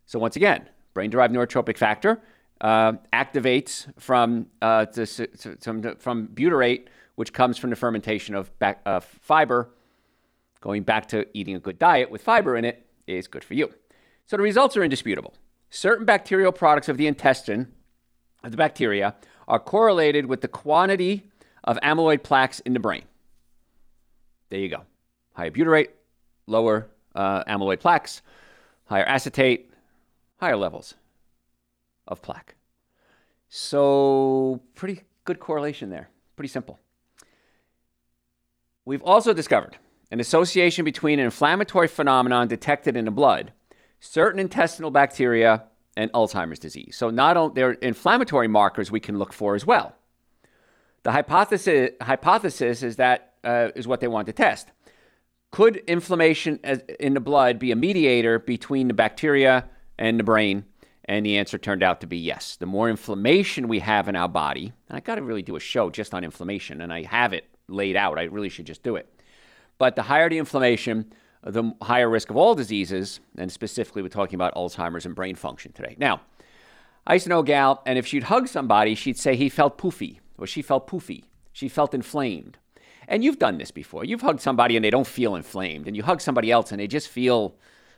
So 0.05 0.19
once 0.19 0.35
again, 0.35 0.69
brain-derived 0.93 1.33
neurotrophic 1.33 1.77
factor 1.77 2.21
uh, 2.61 2.93
activates 3.13 3.87
from 3.99 4.47
uh, 4.61 4.85
to, 4.85 5.05
to, 5.05 5.95
from 5.99 6.27
butyrate, 6.27 6.87
which 7.15 7.31
comes 7.31 7.57
from 7.57 7.69
the 7.69 7.75
fermentation 7.75 8.35
of 8.35 8.57
back, 8.59 8.81
uh, 8.85 8.99
fiber. 8.99 9.69
Going 10.61 10.83
back 10.83 11.07
to 11.09 11.25
eating 11.33 11.55
a 11.55 11.59
good 11.59 11.79
diet 11.79 12.11
with 12.11 12.21
fiber 12.21 12.57
in 12.57 12.65
it 12.65 12.85
is 13.07 13.27
good 13.27 13.43
for 13.43 13.53
you. 13.53 13.73
So 14.25 14.35
the 14.35 14.43
results 14.43 14.75
are 14.75 14.83
indisputable. 14.83 15.33
Certain 15.69 16.05
bacterial 16.05 16.51
products 16.51 16.89
of 16.89 16.97
the 16.97 17.07
intestine, 17.07 17.71
of 18.43 18.51
the 18.51 18.57
bacteria, 18.57 19.15
are 19.47 19.59
correlated 19.59 20.25
with 20.25 20.41
the 20.41 20.47
quantity 20.47 21.23
of 21.63 21.77
amyloid 21.81 22.23
plaques 22.23 22.59
in 22.61 22.73
the 22.73 22.79
brain. 22.79 23.03
There 24.49 24.59
you 24.59 24.69
go. 24.69 24.83
Higher 25.33 25.51
butyrate, 25.51 25.89
lower 26.45 26.89
uh, 27.19 27.43
amyloid 27.43 27.81
plaques, 27.81 28.21
higher 28.85 29.03
acetate, 29.03 29.69
higher 30.37 30.55
levels 30.55 30.95
of 32.07 32.21
plaque. 32.21 32.55
So, 33.49 34.61
pretty 34.75 35.01
good 35.25 35.39
correlation 35.39 35.89
there. 35.89 36.09
Pretty 36.35 36.49
simple. 36.49 36.79
We've 38.85 39.03
also 39.03 39.33
discovered 39.33 39.77
an 40.11 40.19
association 40.19 40.85
between 40.85 41.19
an 41.19 41.25
inflammatory 41.25 41.87
phenomenon 41.87 42.47
detected 42.47 42.95
in 42.95 43.05
the 43.05 43.11
blood, 43.11 43.51
certain 43.99 44.39
intestinal 44.39 44.89
bacteria, 44.89 45.63
and 45.97 46.11
Alzheimer's 46.13 46.59
disease. 46.59 46.95
So, 46.95 47.09
not 47.09 47.35
only 47.35 47.53
there 47.55 47.69
are 47.71 47.73
inflammatory 47.73 48.47
markers 48.47 48.91
we 48.91 49.01
can 49.01 49.19
look 49.19 49.33
for 49.33 49.55
as 49.55 49.65
well. 49.65 49.93
The 51.03 51.11
hypothesis, 51.11 51.91
hypothesis 52.01 52.81
is 52.81 52.95
that 52.95 53.33
uh, 53.43 53.69
is 53.75 53.87
what 53.87 53.99
they 53.99 54.07
want 54.07 54.27
to 54.27 54.33
test. 54.33 54.71
Could 55.51 55.77
inflammation 55.87 56.59
in 56.99 57.15
the 57.15 57.19
blood 57.19 57.59
be 57.59 57.71
a 57.71 57.75
mediator 57.75 58.39
between 58.39 58.87
the 58.87 58.93
bacteria 58.93 59.67
and 59.97 60.19
the 60.19 60.23
brain 60.23 60.65
and 61.05 61.25
the 61.25 61.37
answer 61.37 61.57
turned 61.57 61.81
out 61.81 62.01
to 62.01 62.07
be 62.07 62.17
yes. 62.17 62.55
The 62.55 62.67
more 62.67 62.87
inflammation 62.87 63.67
we 63.67 63.79
have 63.79 64.07
in 64.07 64.15
our 64.15 64.29
body, 64.29 64.71
and 64.87 64.95
I 64.95 64.99
got 64.99 65.15
to 65.15 65.23
really 65.23 65.41
do 65.41 65.55
a 65.55 65.59
show 65.59 65.89
just 65.89 66.13
on 66.13 66.23
inflammation, 66.23 66.81
and 66.81 66.93
I 66.93 67.01
have 67.01 67.33
it 67.33 67.45
laid 67.67 67.95
out. 67.95 68.19
I 68.19 68.25
really 68.25 68.49
should 68.49 68.67
just 68.67 68.83
do 68.83 68.95
it. 68.95 69.09
But 69.79 69.95
the 69.95 70.03
higher 70.03 70.29
the 70.29 70.37
inflammation, 70.37 71.11
the 71.41 71.73
higher 71.81 72.09
risk 72.09 72.29
of 72.29 72.37
all 72.37 72.53
diseases, 72.53 73.21
and 73.37 73.51
specifically 73.51 74.03
we're 74.03 74.09
talking 74.09 74.35
about 74.35 74.53
Alzheimer's 74.53 75.07
and 75.07 75.15
brain 75.15 75.33
function 75.33 75.71
today. 75.71 75.95
Now, 75.97 76.21
I 77.07 77.13
used 77.13 77.23
to 77.23 77.29
know 77.29 77.39
a 77.39 77.43
gal, 77.43 77.81
and 77.87 77.97
if 77.97 78.05
she'd 78.05 78.25
hug 78.25 78.47
somebody, 78.47 78.93
she'd 78.93 79.17
say 79.17 79.35
he 79.35 79.49
felt 79.49 79.79
poofy, 79.79 80.19
or 80.37 80.45
she 80.45 80.61
felt 80.61 80.87
poofy. 80.87 81.23
She 81.51 81.69
felt 81.69 81.95
inflamed. 81.95 82.59
And 83.09 83.23
you've 83.23 83.39
done 83.39 83.57
this 83.57 83.71
before. 83.71 84.05
You've 84.05 84.21
hugged 84.21 84.39
somebody 84.39 84.77
and 84.77 84.85
they 84.85 84.89
don't 84.89 85.07
feel 85.07 85.35
inflamed, 85.35 85.87
and 85.87 85.97
you 85.97 86.03
hug 86.03 86.21
somebody 86.21 86.49
else 86.51 86.71
and 86.71 86.79
they 86.79 86.87
just 86.87 87.09
feel, 87.09 87.55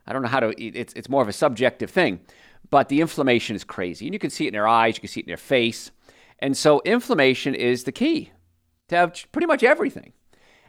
I 0.07 0.13
don't 0.13 0.23
know 0.23 0.29
how 0.29 0.39
to, 0.39 0.59
it's, 0.59 0.93
it's 0.93 1.09
more 1.09 1.21
of 1.21 1.27
a 1.27 1.33
subjective 1.33 1.91
thing 1.91 2.21
but 2.69 2.89
the 2.89 3.01
inflammation 3.01 3.55
is 3.55 3.63
crazy. 3.63 4.07
And 4.07 4.13
you 4.13 4.19
can 4.19 4.29
see 4.29 4.45
it 4.45 4.49
in 4.49 4.53
their 4.53 4.67
eyes, 4.67 4.95
you 4.95 5.01
can 5.01 5.09
see 5.09 5.19
it 5.19 5.25
in 5.25 5.29
their 5.29 5.37
face. 5.37 5.91
And 6.39 6.55
so 6.57 6.81
inflammation 6.85 7.53
is 7.53 7.83
the 7.83 7.91
key 7.91 8.31
to 8.87 8.95
have 8.95 9.31
pretty 9.31 9.45
much 9.45 9.61
everything. 9.63 10.13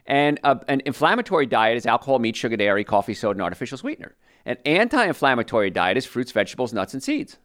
And 0.05 0.39
uh, 0.43 0.55
an 0.67 0.81
inflammatory 0.85 1.45
diet 1.45 1.77
is 1.77 1.85
alcohol, 1.85 2.19
meat, 2.19 2.35
sugar, 2.35 2.57
dairy, 2.57 2.83
coffee, 2.83 3.13
soda, 3.13 3.37
and 3.37 3.41
artificial 3.41 3.77
sweetener. 3.77 4.15
An 4.45 4.57
anti 4.65 5.03
inflammatory 5.05 5.69
diet 5.69 5.97
is 5.97 6.05
fruits, 6.05 6.33
vegetables, 6.33 6.73
nuts, 6.73 6.93
and 6.93 7.01
seeds. 7.01 7.37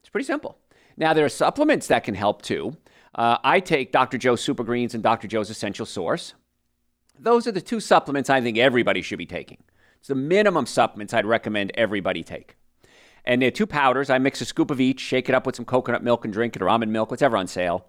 It's 0.00 0.08
pretty 0.08 0.24
simple. 0.24 0.58
Now, 0.96 1.12
there 1.12 1.24
are 1.24 1.30
supplements 1.30 1.88
that 1.88 2.04
can 2.04 2.14
help 2.14 2.40
too. 2.40 2.76
Uh, 3.14 3.38
I 3.44 3.60
take 3.60 3.92
Dr. 3.92 4.18
Joe's 4.18 4.40
Super 4.40 4.64
Greens 4.64 4.94
and 4.94 5.02
Dr. 5.02 5.28
Joe's 5.28 5.50
Essential 5.50 5.86
Source. 5.86 6.34
Those 7.18 7.46
are 7.46 7.52
the 7.52 7.60
two 7.60 7.80
supplements 7.80 8.28
I 8.28 8.40
think 8.40 8.58
everybody 8.58 9.02
should 9.02 9.18
be 9.18 9.26
taking. 9.26 9.58
It's 9.98 10.08
the 10.08 10.14
minimum 10.14 10.66
supplements 10.66 11.14
I'd 11.14 11.26
recommend 11.26 11.70
everybody 11.74 12.24
take. 12.24 12.56
And 13.24 13.40
they're 13.40 13.50
two 13.50 13.66
powders. 13.66 14.10
I 14.10 14.18
mix 14.18 14.40
a 14.40 14.44
scoop 14.44 14.70
of 14.70 14.80
each, 14.80 15.00
shake 15.00 15.28
it 15.28 15.34
up 15.34 15.46
with 15.46 15.56
some 15.56 15.64
coconut 15.64 16.02
milk 16.02 16.24
and 16.24 16.34
drink 16.34 16.56
it, 16.56 16.62
or 16.62 16.68
almond 16.68 16.92
milk, 16.92 17.10
whatever 17.10 17.36
on 17.36 17.46
sale. 17.46 17.86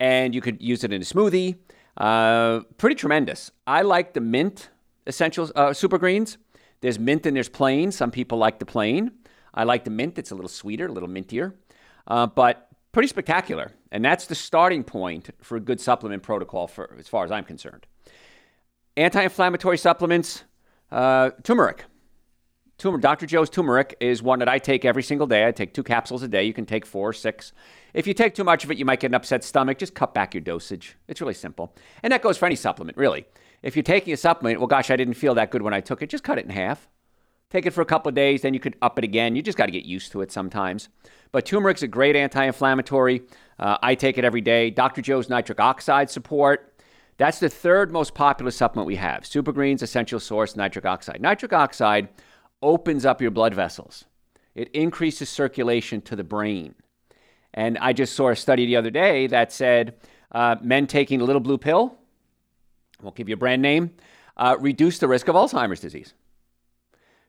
And 0.00 0.34
you 0.34 0.40
could 0.40 0.62
use 0.62 0.84
it 0.84 0.92
in 0.92 1.02
a 1.02 1.04
smoothie. 1.04 1.56
Uh, 1.96 2.60
pretty 2.78 2.94
tremendous. 2.94 3.50
I 3.66 3.82
like 3.82 4.14
the 4.14 4.20
mint 4.20 4.70
essentials 5.06 5.52
uh, 5.56 5.72
super 5.74 5.98
greens. 5.98 6.38
There's 6.80 6.98
mint 6.98 7.26
and 7.26 7.36
there's 7.36 7.48
plain. 7.48 7.92
Some 7.92 8.10
people 8.10 8.38
like 8.38 8.58
the 8.58 8.66
plain. 8.66 9.12
I 9.52 9.64
like 9.64 9.84
the 9.84 9.90
mint. 9.90 10.18
It's 10.18 10.30
a 10.30 10.34
little 10.34 10.48
sweeter, 10.48 10.86
a 10.86 10.92
little 10.92 11.08
mintier, 11.08 11.52
uh, 12.06 12.26
but 12.26 12.71
pretty 12.92 13.08
spectacular. 13.08 13.72
And 13.90 14.04
that's 14.04 14.26
the 14.26 14.34
starting 14.34 14.84
point 14.84 15.30
for 15.42 15.56
a 15.56 15.60
good 15.60 15.80
supplement 15.80 16.22
protocol, 16.22 16.66
for 16.66 16.94
as 16.98 17.08
far 17.08 17.24
as 17.24 17.30
I'm 17.30 17.44
concerned. 17.44 17.86
Anti-inflammatory 18.96 19.78
supplements 19.78 20.44
uh, 20.92 21.30
turmeric. 21.42 21.84
Turmeric. 22.76 23.02
Dr. 23.02 23.26
Joe's 23.26 23.48
turmeric 23.48 23.96
is 24.00 24.22
one 24.22 24.40
that 24.40 24.48
I 24.48 24.58
take 24.58 24.84
every 24.84 25.02
single 25.02 25.26
day. 25.26 25.46
I 25.46 25.52
take 25.52 25.72
two 25.72 25.82
capsules 25.82 26.22
a 26.22 26.28
day. 26.28 26.44
You 26.44 26.52
can 26.52 26.66
take 26.66 26.84
four, 26.84 27.08
or 27.08 27.12
six. 27.12 27.52
If 27.94 28.06
you 28.06 28.12
take 28.12 28.34
too 28.34 28.44
much 28.44 28.64
of 28.64 28.70
it, 28.70 28.76
you 28.76 28.84
might 28.84 29.00
get 29.00 29.10
an 29.10 29.14
upset 29.14 29.42
stomach. 29.44 29.78
Just 29.78 29.94
cut 29.94 30.12
back 30.12 30.34
your 30.34 30.42
dosage. 30.42 30.96
It's 31.08 31.20
really 31.20 31.34
simple. 31.34 31.74
And 32.02 32.12
that 32.12 32.22
goes 32.22 32.36
for 32.36 32.46
any 32.46 32.56
supplement, 32.56 32.98
really. 32.98 33.24
If 33.62 33.76
you're 33.76 33.82
taking 33.82 34.12
a 34.12 34.16
supplement, 34.16 34.58
well, 34.58 34.66
gosh, 34.66 34.90
I 34.90 34.96
didn't 34.96 35.14
feel 35.14 35.34
that 35.36 35.50
good 35.50 35.62
when 35.62 35.72
I 35.72 35.80
took 35.80 36.02
it, 36.02 36.10
just 36.10 36.24
cut 36.24 36.38
it 36.38 36.44
in 36.44 36.50
half. 36.50 36.88
Take 37.48 37.66
it 37.66 37.70
for 37.70 37.82
a 37.82 37.86
couple 37.86 38.08
of 38.08 38.14
days, 38.14 38.42
then 38.42 38.54
you 38.54 38.60
could 38.60 38.76
up 38.82 38.98
it 38.98 39.04
again. 39.04 39.36
You 39.36 39.42
just 39.42 39.58
got 39.58 39.66
to 39.66 39.72
get 39.72 39.84
used 39.84 40.10
to 40.12 40.22
it 40.22 40.32
sometimes. 40.32 40.88
But 41.32 41.46
turmeric's 41.46 41.82
a 41.82 41.88
great 41.88 42.14
anti 42.14 42.44
inflammatory. 42.44 43.22
Uh, 43.58 43.78
I 43.82 43.94
take 43.94 44.18
it 44.18 44.24
every 44.24 44.40
day. 44.40 44.70
Dr. 44.70 45.02
Joe's 45.02 45.28
nitric 45.28 45.60
oxide 45.60 46.10
support 46.10 46.72
that's 47.22 47.38
the 47.38 47.48
third 47.48 47.92
most 47.92 48.14
popular 48.14 48.50
supplement 48.50 48.86
we 48.86 48.96
have 48.96 49.26
Super 49.26 49.52
Greens 49.52 49.82
Essential 49.82 50.18
Source 50.18 50.56
Nitric 50.56 50.84
Oxide. 50.84 51.20
Nitric 51.20 51.52
oxide 51.52 52.08
opens 52.62 53.04
up 53.04 53.20
your 53.20 53.30
blood 53.30 53.54
vessels, 53.54 54.06
it 54.54 54.68
increases 54.70 55.28
circulation 55.28 56.00
to 56.02 56.16
the 56.16 56.24
brain. 56.24 56.74
And 57.54 57.76
I 57.78 57.92
just 57.92 58.14
saw 58.14 58.30
a 58.30 58.36
study 58.36 58.64
the 58.64 58.76
other 58.76 58.90
day 58.90 59.26
that 59.26 59.52
said 59.52 59.96
uh, 60.32 60.56
men 60.62 60.86
taking 60.86 61.20
a 61.20 61.24
little 61.24 61.40
blue 61.40 61.58
pill, 61.58 61.98
won't 63.02 63.14
give 63.14 63.28
you 63.28 63.34
a 63.34 63.38
brand 63.38 63.60
name, 63.60 63.90
uh, 64.36 64.56
reduce 64.58 64.98
the 64.98 65.08
risk 65.08 65.28
of 65.28 65.34
Alzheimer's 65.34 65.80
disease. 65.80 66.14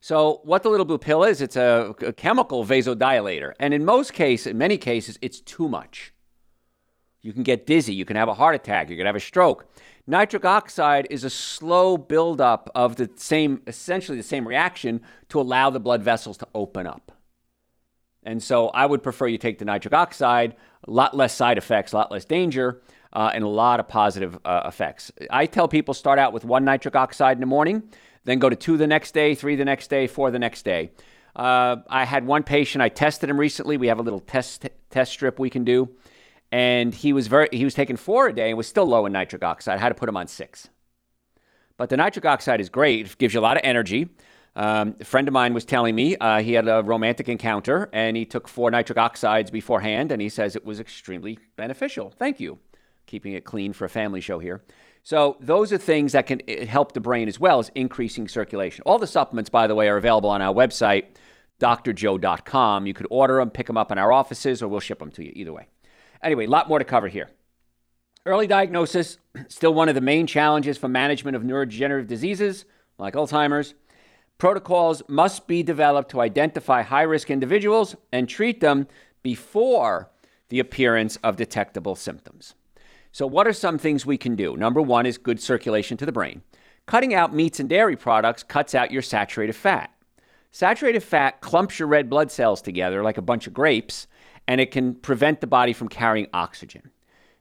So, 0.03 0.41
what 0.43 0.63
the 0.63 0.69
little 0.69 0.85
blue 0.85 0.97
pill 0.97 1.23
is, 1.23 1.39
it's 1.39 1.55
a, 1.55 1.95
a 2.01 2.11
chemical 2.11 2.65
vasodilator. 2.65 3.53
And 3.57 3.73
in 3.73 3.85
most 3.85 4.11
cases, 4.11 4.47
in 4.47 4.57
many 4.57 4.77
cases, 4.77 5.17
it's 5.21 5.39
too 5.39 5.69
much. 5.69 6.13
You 7.21 7.31
can 7.31 7.43
get 7.43 7.65
dizzy. 7.65 7.93
You 7.93 8.03
can 8.03 8.17
have 8.17 8.27
a 8.27 8.33
heart 8.33 8.53
attack. 8.53 8.89
You 8.89 8.97
can 8.97 9.05
have 9.05 9.15
a 9.15 9.21
stroke. 9.21 9.65
Nitric 10.05 10.43
oxide 10.43 11.07
is 11.09 11.23
a 11.23 11.29
slow 11.29 11.95
buildup 11.95 12.69
of 12.75 12.97
the 12.97 13.09
same, 13.15 13.61
essentially 13.65 14.17
the 14.17 14.23
same 14.25 14.45
reaction 14.45 14.99
to 15.29 15.39
allow 15.39 15.69
the 15.69 15.79
blood 15.79 16.03
vessels 16.03 16.35
to 16.39 16.47
open 16.53 16.85
up. 16.85 17.13
And 18.23 18.43
so 18.43 18.67
I 18.71 18.85
would 18.85 19.03
prefer 19.03 19.27
you 19.27 19.37
take 19.37 19.57
the 19.57 19.63
nitric 19.63 19.93
oxide, 19.93 20.57
a 20.85 20.91
lot 20.91 21.15
less 21.15 21.33
side 21.33 21.57
effects, 21.57 21.93
a 21.93 21.95
lot 21.95 22.11
less 22.11 22.25
danger, 22.25 22.81
uh, 23.13 23.31
and 23.33 23.45
a 23.45 23.47
lot 23.47 23.79
of 23.79 23.87
positive 23.87 24.37
uh, 24.43 24.63
effects. 24.65 25.13
I 25.29 25.45
tell 25.45 25.69
people 25.69 25.93
start 25.93 26.19
out 26.19 26.33
with 26.33 26.43
one 26.43 26.65
nitric 26.65 26.97
oxide 26.97 27.37
in 27.37 27.41
the 27.41 27.45
morning, 27.45 27.83
then 28.25 28.39
go 28.39 28.49
to 28.49 28.55
two 28.55 28.77
the 28.77 28.87
next 28.87 29.13
day, 29.13 29.35
three 29.35 29.55
the 29.55 29.65
next 29.65 29.89
day, 29.89 30.07
four 30.07 30.31
the 30.31 30.39
next 30.39 30.63
day. 30.63 30.91
Uh, 31.35 31.77
I 31.89 32.05
had 32.05 32.25
one 32.25 32.43
patient, 32.43 32.81
I 32.81 32.89
tested 32.89 33.29
him 33.29 33.39
recently. 33.39 33.77
We 33.77 33.87
have 33.87 33.99
a 33.99 34.03
little 34.03 34.19
test, 34.19 34.69
test 34.89 35.11
strip 35.11 35.39
we 35.39 35.49
can 35.49 35.63
do 35.63 35.89
and 36.53 36.93
he 36.93 37.13
was 37.13 37.25
very 37.25 37.49
he 37.51 37.65
was 37.65 37.73
taking 37.73 37.97
four 37.97 38.27
a 38.27 38.33
day 38.33 38.49
and 38.49 38.57
was 38.57 38.67
still 38.67 38.85
low 38.85 39.07
in 39.07 39.11
nitric 39.11 39.43
oxide. 39.43 39.79
I 39.79 39.81
had 39.81 39.89
to 39.89 39.95
put 39.95 40.07
him 40.07 40.15
on 40.15 40.27
six. 40.27 40.69
But 41.77 41.89
the 41.89 41.97
nitric 41.97 42.25
oxide 42.25 42.61
is 42.61 42.69
great; 42.69 43.07
it 43.07 43.17
gives 43.17 43.33
you 43.33 43.39
a 43.39 43.41
lot 43.41 43.57
of 43.57 43.61
energy. 43.63 44.09
Um, 44.55 44.95
a 44.99 45.03
friend 45.03 45.27
of 45.27 45.33
mine 45.33 45.55
was 45.55 45.65
telling 45.65 45.95
me 45.95 46.15
uh, 46.17 46.43
he 46.43 46.53
had 46.53 46.67
a 46.67 46.83
romantic 46.83 47.27
encounter 47.27 47.89
and 47.91 48.15
he 48.15 48.23
took 48.23 48.47
four 48.47 48.69
nitric 48.69 48.99
oxides 48.99 49.49
beforehand, 49.49 50.11
and 50.11 50.21
he 50.21 50.29
says 50.29 50.55
it 50.55 50.63
was 50.63 50.79
extremely 50.79 51.39
beneficial. 51.55 52.11
Thank 52.11 52.39
you, 52.39 52.59
keeping 53.07 53.33
it 53.33 53.45
clean 53.45 53.73
for 53.73 53.85
a 53.85 53.89
family 53.89 54.21
show 54.21 54.37
here. 54.37 54.63
So 55.03 55.35
those 55.41 55.73
are 55.73 55.77
things 55.77 56.13
that 56.13 56.27
can 56.27 56.41
eh, 56.47 56.65
help 56.65 56.93
the 56.93 57.01
brain 57.01 57.27
as 57.27 57.39
well 57.39 57.59
as 57.59 57.69
increasing 57.75 58.27
circulation. 58.27 58.83
All 58.85 58.97
the 58.97 59.07
supplements, 59.07 59.49
by 59.49 59.67
the 59.67 59.75
way, 59.75 59.89
are 59.89 59.97
available 59.97 60.29
on 60.29 60.41
our 60.41 60.53
website, 60.53 61.05
drjoe.com. 61.59 62.87
You 62.87 62.93
could 62.93 63.07
order 63.09 63.37
them, 63.37 63.49
pick 63.49 63.67
them 63.67 63.77
up 63.77 63.91
in 63.91 63.97
our 63.97 64.13
offices, 64.13 64.63
or 64.63 64.69
we'll 64.69 64.79
ship 64.79 64.99
them 64.99 65.11
to 65.11 65.23
you. 65.23 65.33
Either 65.35 65.53
way. 65.53 65.67
Anyway, 66.23 66.45
a 66.45 66.49
lot 66.49 66.69
more 66.69 66.79
to 66.79 66.85
cover 66.85 67.09
here. 67.09 67.29
Early 68.25 68.47
diagnosis, 68.47 69.17
still 69.49 69.73
one 69.73 69.89
of 69.89 69.95
the 69.95 70.01
main 70.01 70.25
challenges 70.25 70.77
for 70.77 70.87
management 70.87 71.35
of 71.35 71.43
neurodegenerative 71.43 72.07
diseases 72.07 72.65
like 72.97 73.13
Alzheimer's. 73.13 73.73
Protocols 74.37 75.03
must 75.07 75.47
be 75.47 75.63
developed 75.63 76.11
to 76.11 76.21
identify 76.21 76.81
high 76.81 77.03
risk 77.03 77.29
individuals 77.29 77.95
and 78.11 78.27
treat 78.27 78.61
them 78.61 78.87
before 79.21 80.09
the 80.49 80.59
appearance 80.59 81.17
of 81.17 81.35
detectable 81.35 81.95
symptoms. 81.95 82.55
So, 83.13 83.27
what 83.27 83.45
are 83.45 83.53
some 83.53 83.77
things 83.77 84.07
we 84.07 84.17
can 84.17 84.35
do? 84.35 84.57
Number 84.57 84.81
one 84.81 85.05
is 85.05 85.19
good 85.19 85.39
circulation 85.39 85.97
to 85.97 86.05
the 86.05 86.11
brain. 86.11 86.41
Cutting 86.87 87.13
out 87.13 87.33
meats 87.33 87.59
and 87.59 87.69
dairy 87.69 87.95
products 87.95 88.41
cuts 88.41 88.73
out 88.73 88.91
your 88.91 89.03
saturated 89.03 89.53
fat. 89.53 89.91
Saturated 90.51 91.01
fat 91.01 91.39
clumps 91.39 91.77
your 91.77 91.87
red 91.87 92.09
blood 92.09 92.31
cells 92.31 92.59
together 92.59 93.03
like 93.03 93.19
a 93.19 93.21
bunch 93.21 93.45
of 93.45 93.53
grapes, 93.53 94.07
and 94.47 94.59
it 94.59 94.71
can 94.71 94.95
prevent 94.95 95.41
the 95.41 95.47
body 95.47 95.73
from 95.73 95.89
carrying 95.89 96.25
oxygen. 96.33 96.89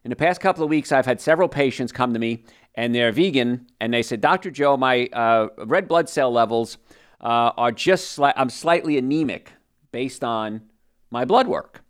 In 0.04 0.10
the 0.10 0.16
past 0.16 0.42
couple 0.42 0.62
of 0.62 0.68
weeks, 0.68 0.92
I've 0.92 1.06
had 1.06 1.22
several 1.22 1.48
patients 1.48 1.90
come 1.90 2.12
to 2.12 2.18
me 2.18 2.44
and 2.74 2.94
they're 2.94 3.12
vegan, 3.12 3.66
and 3.80 3.92
they 3.94 4.02
said, 4.02 4.20
Dr. 4.20 4.50
Joe, 4.50 4.76
my 4.76 5.06
uh, 5.12 5.48
red 5.64 5.88
blood 5.88 6.08
cell 6.08 6.32
levels 6.32 6.78
uh, 7.20 7.52
are 7.56 7.72
just, 7.72 8.18
sli- 8.18 8.32
I'm 8.34 8.48
slightly 8.50 8.96
anemic 8.98 9.52
based 9.90 10.24
on 10.24 10.62
my 11.10 11.24
blood 11.24 11.46
work. 11.46 11.82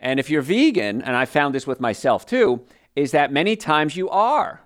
And 0.00 0.18
if 0.18 0.30
you're 0.30 0.42
vegan, 0.42 1.02
and 1.02 1.14
I 1.14 1.24
found 1.24 1.54
this 1.54 1.66
with 1.66 1.80
myself 1.80 2.26
too, 2.26 2.64
is 2.96 3.10
that 3.10 3.32
many 3.32 3.56
times 3.56 3.96
you 3.96 4.08
are 4.08 4.60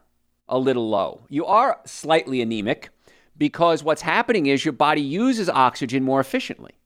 a 0.48 0.58
little 0.58 0.88
low. 0.88 1.26
You 1.28 1.46
are 1.46 1.80
slightly 1.84 2.40
anemic 2.40 2.90
because 3.36 3.82
what's 3.82 4.02
happening 4.02 4.46
is 4.46 4.64
your 4.64 4.72
body 4.72 5.00
uses 5.00 5.48
oxygen 5.48 6.02
more 6.02 6.20
efficiently. 6.20 6.78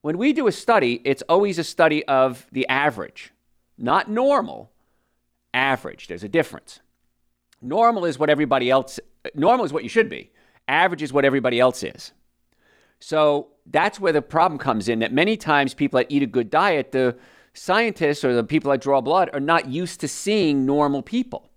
When 0.00 0.18
we 0.18 0.32
do 0.32 0.48
a 0.48 0.52
study, 0.52 1.00
it's 1.04 1.22
always 1.28 1.58
a 1.58 1.64
study 1.64 2.04
of 2.06 2.46
the 2.50 2.66
average, 2.68 3.32
not 3.78 4.10
normal, 4.10 4.72
average. 5.54 6.08
There's 6.08 6.24
a 6.24 6.28
difference. 6.28 6.80
Normal 7.60 8.04
is 8.04 8.18
what 8.18 8.30
everybody 8.30 8.70
else, 8.70 8.98
normal 9.34 9.64
is 9.64 9.72
what 9.72 9.84
you 9.84 9.88
should 9.88 10.08
be. 10.08 10.32
Average 10.66 11.02
is 11.02 11.12
what 11.12 11.24
everybody 11.24 11.60
else 11.60 11.84
is. 11.84 12.12
So 12.98 13.48
that's 13.66 14.00
where 14.00 14.12
the 14.12 14.22
problem 14.22 14.58
comes 14.58 14.88
in 14.88 15.00
that 15.00 15.12
many 15.12 15.36
times 15.36 15.74
people 15.74 15.98
that 15.98 16.06
eat 16.08 16.22
a 16.22 16.26
good 16.26 16.50
diet, 16.50 16.92
the 16.92 17.16
scientists 17.54 18.24
or 18.24 18.34
the 18.34 18.44
people 18.44 18.70
that 18.70 18.80
draw 18.80 19.00
blood 19.00 19.30
are 19.32 19.40
not 19.40 19.68
used 19.68 20.00
to 20.00 20.08
seeing 20.08 20.64
normal 20.64 21.02
people. 21.02 21.50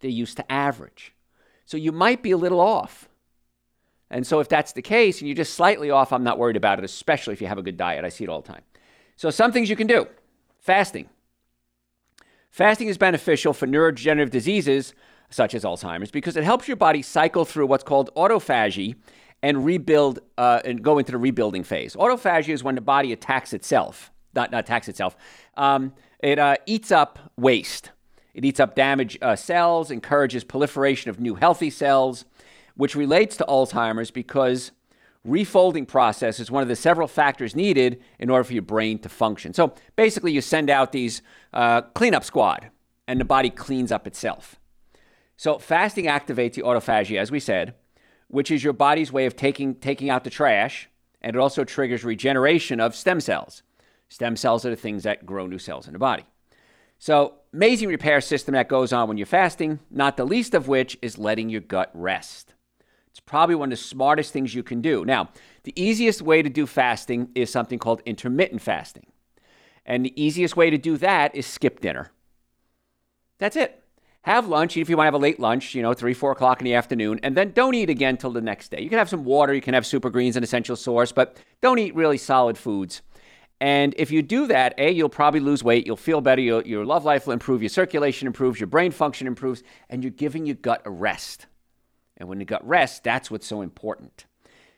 They're 0.00 0.10
used 0.10 0.36
to 0.36 0.52
average. 0.52 1.14
So 1.66 1.76
you 1.76 1.92
might 1.92 2.22
be 2.22 2.30
a 2.30 2.36
little 2.36 2.60
off. 2.60 3.08
And 4.10 4.26
so 4.26 4.40
if 4.40 4.48
that's 4.48 4.72
the 4.72 4.82
case 4.82 5.20
and 5.20 5.28
you're 5.28 5.36
just 5.36 5.54
slightly 5.54 5.90
off, 5.90 6.12
I'm 6.12 6.24
not 6.24 6.38
worried 6.38 6.56
about 6.56 6.78
it, 6.78 6.84
especially 6.84 7.32
if 7.32 7.40
you 7.40 7.46
have 7.46 7.58
a 7.58 7.62
good 7.62 7.76
diet. 7.76 8.04
I 8.04 8.08
see 8.08 8.24
it 8.24 8.30
all 8.30 8.40
the 8.40 8.48
time. 8.52 8.62
So 9.16 9.30
some 9.30 9.52
things 9.52 9.70
you 9.70 9.76
can 9.76 9.86
do. 9.86 10.06
Fasting. 10.58 11.08
Fasting 12.50 12.88
is 12.88 12.98
beneficial 12.98 13.52
for 13.52 13.66
neurodegenerative 13.66 14.30
diseases 14.30 14.94
such 15.30 15.54
as 15.54 15.62
Alzheimer's 15.62 16.10
because 16.10 16.36
it 16.36 16.42
helps 16.42 16.66
your 16.66 16.76
body 16.76 17.02
cycle 17.02 17.44
through 17.44 17.66
what's 17.66 17.84
called 17.84 18.10
autophagy 18.16 18.96
and 19.42 19.64
rebuild 19.64 20.18
uh, 20.36 20.60
and 20.64 20.82
go 20.82 20.98
into 20.98 21.12
the 21.12 21.18
rebuilding 21.18 21.62
phase. 21.62 21.94
Autophagy 21.94 22.52
is 22.52 22.64
when 22.64 22.74
the 22.74 22.80
body 22.80 23.12
attacks 23.12 23.52
itself, 23.52 24.10
not, 24.34 24.50
not 24.50 24.60
attacks 24.60 24.88
itself. 24.88 25.16
Um, 25.56 25.92
it 26.20 26.38
uh, 26.38 26.56
eats 26.66 26.90
up 26.90 27.18
waste. 27.36 27.90
It 28.34 28.44
eats 28.44 28.60
up 28.60 28.74
damaged 28.74 29.22
uh, 29.22 29.36
cells, 29.36 29.90
encourages 29.90 30.44
proliferation 30.44 31.10
of 31.10 31.18
new 31.18 31.34
healthy 31.34 31.70
cells, 31.70 32.24
which 32.74 32.94
relates 32.94 33.36
to 33.38 33.44
Alzheimer's 33.48 34.10
because 34.10 34.72
refolding 35.26 35.86
process 35.86 36.40
is 36.40 36.50
one 36.50 36.62
of 36.62 36.68
the 36.68 36.76
several 36.76 37.08
factors 37.08 37.54
needed 37.54 38.00
in 38.18 38.30
order 38.30 38.44
for 38.44 38.52
your 38.52 38.62
brain 38.62 38.98
to 39.00 39.08
function. 39.08 39.52
So 39.52 39.74
basically, 39.96 40.32
you 40.32 40.40
send 40.40 40.70
out 40.70 40.92
these 40.92 41.22
uh, 41.52 41.82
cleanup 41.82 42.24
squad, 42.24 42.70
and 43.06 43.20
the 43.20 43.24
body 43.24 43.50
cleans 43.50 43.90
up 43.90 44.06
itself. 44.06 44.56
So 45.36 45.58
fasting 45.58 46.04
activates 46.04 46.54
the 46.54 46.62
autophagy, 46.62 47.18
as 47.18 47.30
we 47.30 47.40
said, 47.40 47.74
which 48.28 48.50
is 48.50 48.62
your 48.62 48.72
body's 48.72 49.12
way 49.12 49.26
of 49.26 49.36
taking 49.36 49.74
taking 49.74 50.08
out 50.08 50.24
the 50.24 50.30
trash, 50.30 50.88
and 51.20 51.34
it 51.34 51.38
also 51.38 51.64
triggers 51.64 52.04
regeneration 52.04 52.78
of 52.78 52.94
stem 52.94 53.20
cells. 53.20 53.62
Stem 54.10 54.36
cells 54.36 54.66
are 54.66 54.70
the 54.70 54.76
things 54.76 55.04
that 55.04 55.24
grow 55.24 55.46
new 55.46 55.58
cells 55.58 55.86
in 55.86 55.94
the 55.94 55.98
body. 55.98 56.24
So, 56.98 57.36
amazing 57.54 57.88
repair 57.88 58.20
system 58.20 58.52
that 58.52 58.68
goes 58.68 58.92
on 58.92 59.08
when 59.08 59.16
you're 59.16 59.26
fasting, 59.26 59.78
not 59.90 60.18
the 60.18 60.26
least 60.26 60.52
of 60.52 60.68
which 60.68 60.98
is 61.00 61.16
letting 61.16 61.48
your 61.48 61.62
gut 61.62 61.90
rest. 61.94 62.54
It's 63.08 63.20
probably 63.20 63.54
one 63.54 63.72
of 63.72 63.78
the 63.78 63.84
smartest 63.84 64.32
things 64.32 64.54
you 64.54 64.62
can 64.62 64.82
do. 64.82 65.04
Now, 65.04 65.30
the 65.62 65.72
easiest 65.80 66.20
way 66.20 66.42
to 66.42 66.50
do 66.50 66.66
fasting 66.66 67.30
is 67.34 67.50
something 67.50 67.78
called 67.78 68.02
intermittent 68.04 68.60
fasting. 68.60 69.06
And 69.86 70.04
the 70.04 70.22
easiest 70.22 70.56
way 70.56 70.70
to 70.70 70.76
do 70.76 70.96
that 70.98 71.34
is 71.34 71.46
skip 71.46 71.80
dinner. 71.80 72.10
That's 73.38 73.56
it. 73.56 73.82
Have 74.22 74.48
lunch 74.48 74.76
if 74.76 74.90
you 74.90 74.96
want 74.96 75.04
to 75.04 75.08
have 75.08 75.14
a 75.14 75.18
late 75.18 75.40
lunch, 75.40 75.74
you 75.74 75.80
know, 75.80 75.94
three, 75.94 76.12
four 76.12 76.32
o'clock 76.32 76.60
in 76.60 76.66
the 76.66 76.74
afternoon, 76.74 77.20
and 77.22 77.34
then 77.34 77.52
don't 77.52 77.74
eat 77.74 77.88
again 77.88 78.18
till 78.18 78.30
the 78.30 78.42
next 78.42 78.70
day. 78.70 78.82
You 78.82 78.90
can 78.90 78.98
have 78.98 79.08
some 79.08 79.24
water, 79.24 79.54
you 79.54 79.62
can 79.62 79.72
have 79.72 79.86
super 79.86 80.10
greens, 80.10 80.36
an 80.36 80.44
essential 80.44 80.76
source, 80.76 81.10
but 81.10 81.38
don't 81.62 81.78
eat 81.78 81.94
really 81.94 82.18
solid 82.18 82.58
foods. 82.58 83.00
And 83.60 83.94
if 83.98 84.10
you 84.10 84.22
do 84.22 84.46
that, 84.46 84.74
A, 84.78 84.90
you'll 84.90 85.10
probably 85.10 85.40
lose 85.40 85.62
weight, 85.62 85.86
you'll 85.86 85.96
feel 85.96 86.22
better, 86.22 86.40
your, 86.40 86.62
your 86.62 86.86
love 86.86 87.04
life 87.04 87.26
will 87.26 87.34
improve, 87.34 87.62
your 87.62 87.68
circulation 87.68 88.26
improves, 88.26 88.58
your 88.58 88.66
brain 88.66 88.90
function 88.90 89.26
improves, 89.26 89.62
and 89.90 90.02
you're 90.02 90.10
giving 90.10 90.46
your 90.46 90.56
gut 90.56 90.80
a 90.86 90.90
rest. 90.90 91.46
And 92.16 92.28
when 92.28 92.38
the 92.38 92.44
gut 92.46 92.66
rests, 92.66 93.00
that's 93.00 93.30
what's 93.30 93.46
so 93.46 93.60
important. 93.60 94.24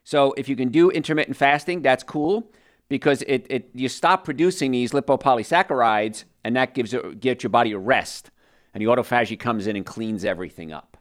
So 0.04 0.32
if 0.36 0.48
you 0.48 0.56
can 0.56 0.70
do 0.70 0.90
intermittent 0.90 1.36
fasting, 1.36 1.82
that's 1.82 2.02
cool 2.02 2.50
because 2.88 3.22
it, 3.22 3.46
it 3.48 3.70
you 3.72 3.88
stop 3.88 4.24
producing 4.24 4.72
these 4.72 4.92
lipopolysaccharides, 4.92 6.24
and 6.44 6.56
that 6.56 6.74
gives 6.74 6.94
gives 7.20 7.42
your 7.42 7.50
body 7.50 7.72
a 7.72 7.78
rest. 7.78 8.30
And 8.74 8.82
the 8.82 8.86
autophagy 8.86 9.38
comes 9.38 9.66
in 9.66 9.76
and 9.76 9.86
cleans 9.86 10.24
everything 10.24 10.72
up. 10.72 10.96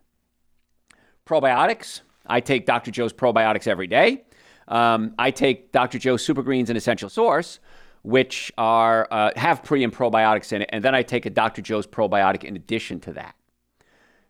Probiotics. 1.26 2.02
I 2.26 2.41
take 2.41 2.65
Dr. 2.65 2.91
Joe's 2.91 3.13
probiotics 3.13 3.67
every 3.67 3.88
day. 3.88 4.24
Um, 4.71 5.13
I 5.19 5.31
take 5.31 5.73
Dr. 5.73 5.99
Joe's 5.99 6.23
Super 6.23 6.41
Greens 6.41 6.69
and 6.69 6.77
Essential 6.77 7.10
Source, 7.10 7.60
which 8.03 8.51
are 8.57 9.07
uh, 9.12 9.31
have 9.36 9.63
pre 9.63 9.84
and 9.84 9.93
probiotics 9.93 10.53
in 10.53 10.62
it, 10.63 10.69
and 10.71 10.84
then 10.84 10.95
I 10.95 11.03
take 11.03 11.25
a 11.25 11.29
Dr. 11.29 11.62
Joe's 11.62 11.86
probiotic 11.86 12.45
in 12.45 12.55
addition 12.55 12.99
to 13.01 13.13
that. 13.13 13.36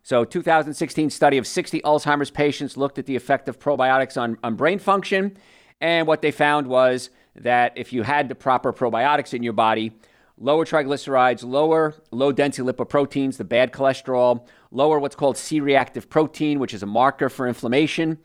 So, 0.03 0.25
2016 0.25 1.11
study 1.11 1.37
of 1.37 1.45
60 1.45 1.81
Alzheimer's 1.81 2.31
patients 2.31 2.75
looked 2.75 2.97
at 2.97 3.05
the 3.05 3.15
effect 3.15 3.47
of 3.47 3.59
probiotics 3.59 4.19
on, 4.19 4.35
on 4.43 4.55
brain 4.55 4.79
function, 4.79 5.37
and 5.79 6.07
what 6.07 6.23
they 6.23 6.31
found 6.31 6.65
was 6.65 7.11
that 7.35 7.73
if 7.75 7.93
you 7.93 8.01
had 8.01 8.27
the 8.27 8.35
proper 8.35 8.73
probiotics 8.73 9.35
in 9.35 9.43
your 9.43 9.53
body, 9.53 9.91
lower 10.37 10.65
triglycerides, 10.65 11.43
lower 11.43 11.93
low 12.09 12.31
density 12.31 12.67
lipoproteins, 12.67 13.37
the 13.37 13.43
bad 13.43 13.71
cholesterol, 13.71 14.47
lower 14.71 14.99
what's 14.99 15.15
called 15.15 15.37
C 15.37 15.59
reactive 15.59 16.09
protein, 16.09 16.59
which 16.59 16.73
is 16.73 16.81
a 16.81 16.87
marker 16.87 17.29
for 17.29 17.47
inflammation, 17.47 18.17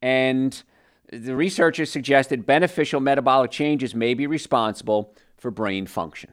and 0.00 0.62
the 1.12 1.34
researchers 1.34 1.90
suggested 1.90 2.46
beneficial 2.46 3.00
metabolic 3.00 3.50
changes 3.50 3.94
may 3.94 4.14
be 4.14 4.26
responsible 4.26 5.14
for 5.36 5.50
brain 5.50 5.86
function. 5.86 6.32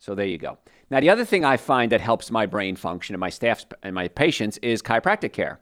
So 0.00 0.14
there 0.14 0.26
you 0.26 0.38
go. 0.38 0.58
Now, 0.90 1.00
the 1.00 1.10
other 1.10 1.24
thing 1.24 1.44
I 1.44 1.56
find 1.56 1.92
that 1.92 2.00
helps 2.00 2.30
my 2.30 2.46
brain 2.46 2.74
function 2.74 3.14
and 3.14 3.20
my 3.20 3.30
staff 3.30 3.64
and 3.82 3.94
my 3.94 4.08
patients 4.08 4.58
is 4.58 4.82
chiropractic 4.82 5.32
care. 5.32 5.60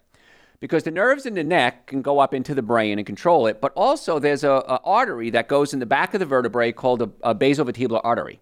Because 0.61 0.83
the 0.83 0.91
nerves 0.91 1.27
in 1.27 1.35
the 1.35 1.45
neck 1.45 1.87
can 1.87 2.03
go 2.03 2.19
up 2.19 2.35
into 2.35 2.55
the 2.55 2.63
brain 2.63 2.99
and 2.99 3.07
control 3.07 3.47
it, 3.47 3.61
but 3.61 3.73
also 3.75 4.19
there's 4.19 4.43
a, 4.43 4.51
a 4.51 4.81
artery 4.85 5.31
that 5.31 5.47
goes 5.47 5.73
in 5.73 5.79
the 5.79 5.87
back 5.87 6.15
of 6.15 6.21
the 6.21 6.27
vertebrae 6.27 6.73
called 6.73 7.03
a, 7.03 7.11
a 7.23 7.35
basovertebral 7.35 8.01
artery. 8.03 8.41